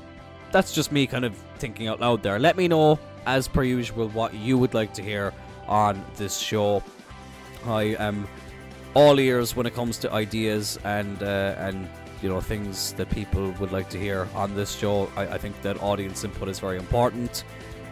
[0.53, 2.39] that's just me kind of thinking out loud there.
[2.39, 5.33] Let me know, as per usual, what you would like to hear
[5.67, 6.83] on this show.
[7.65, 8.29] I am
[8.95, 11.89] all ears when it comes to ideas and uh, and
[12.23, 15.11] you know things that people would like to hear on this show.
[15.17, 17.45] I, I think that audience input is very important.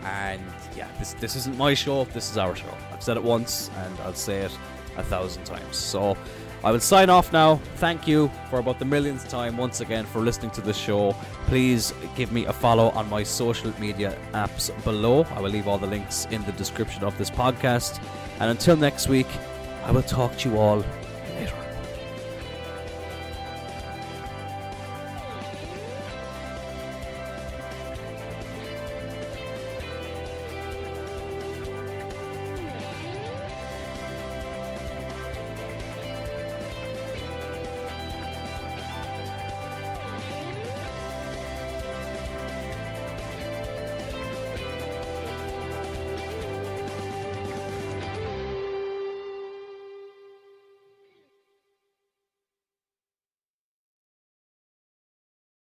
[0.05, 0.43] And
[0.77, 2.05] yeah, this this isn't my show.
[2.05, 2.75] This is our show.
[2.93, 4.57] I've said it once, and I'll say it
[4.97, 5.77] a thousand times.
[5.77, 6.17] So
[6.63, 7.57] I will sign off now.
[7.77, 11.13] Thank you for about the millionth time once again for listening to this show.
[11.47, 15.27] Please give me a follow on my social media apps below.
[15.35, 18.03] I will leave all the links in the description of this podcast.
[18.41, 19.27] And until next week,
[19.85, 20.85] I will talk to you all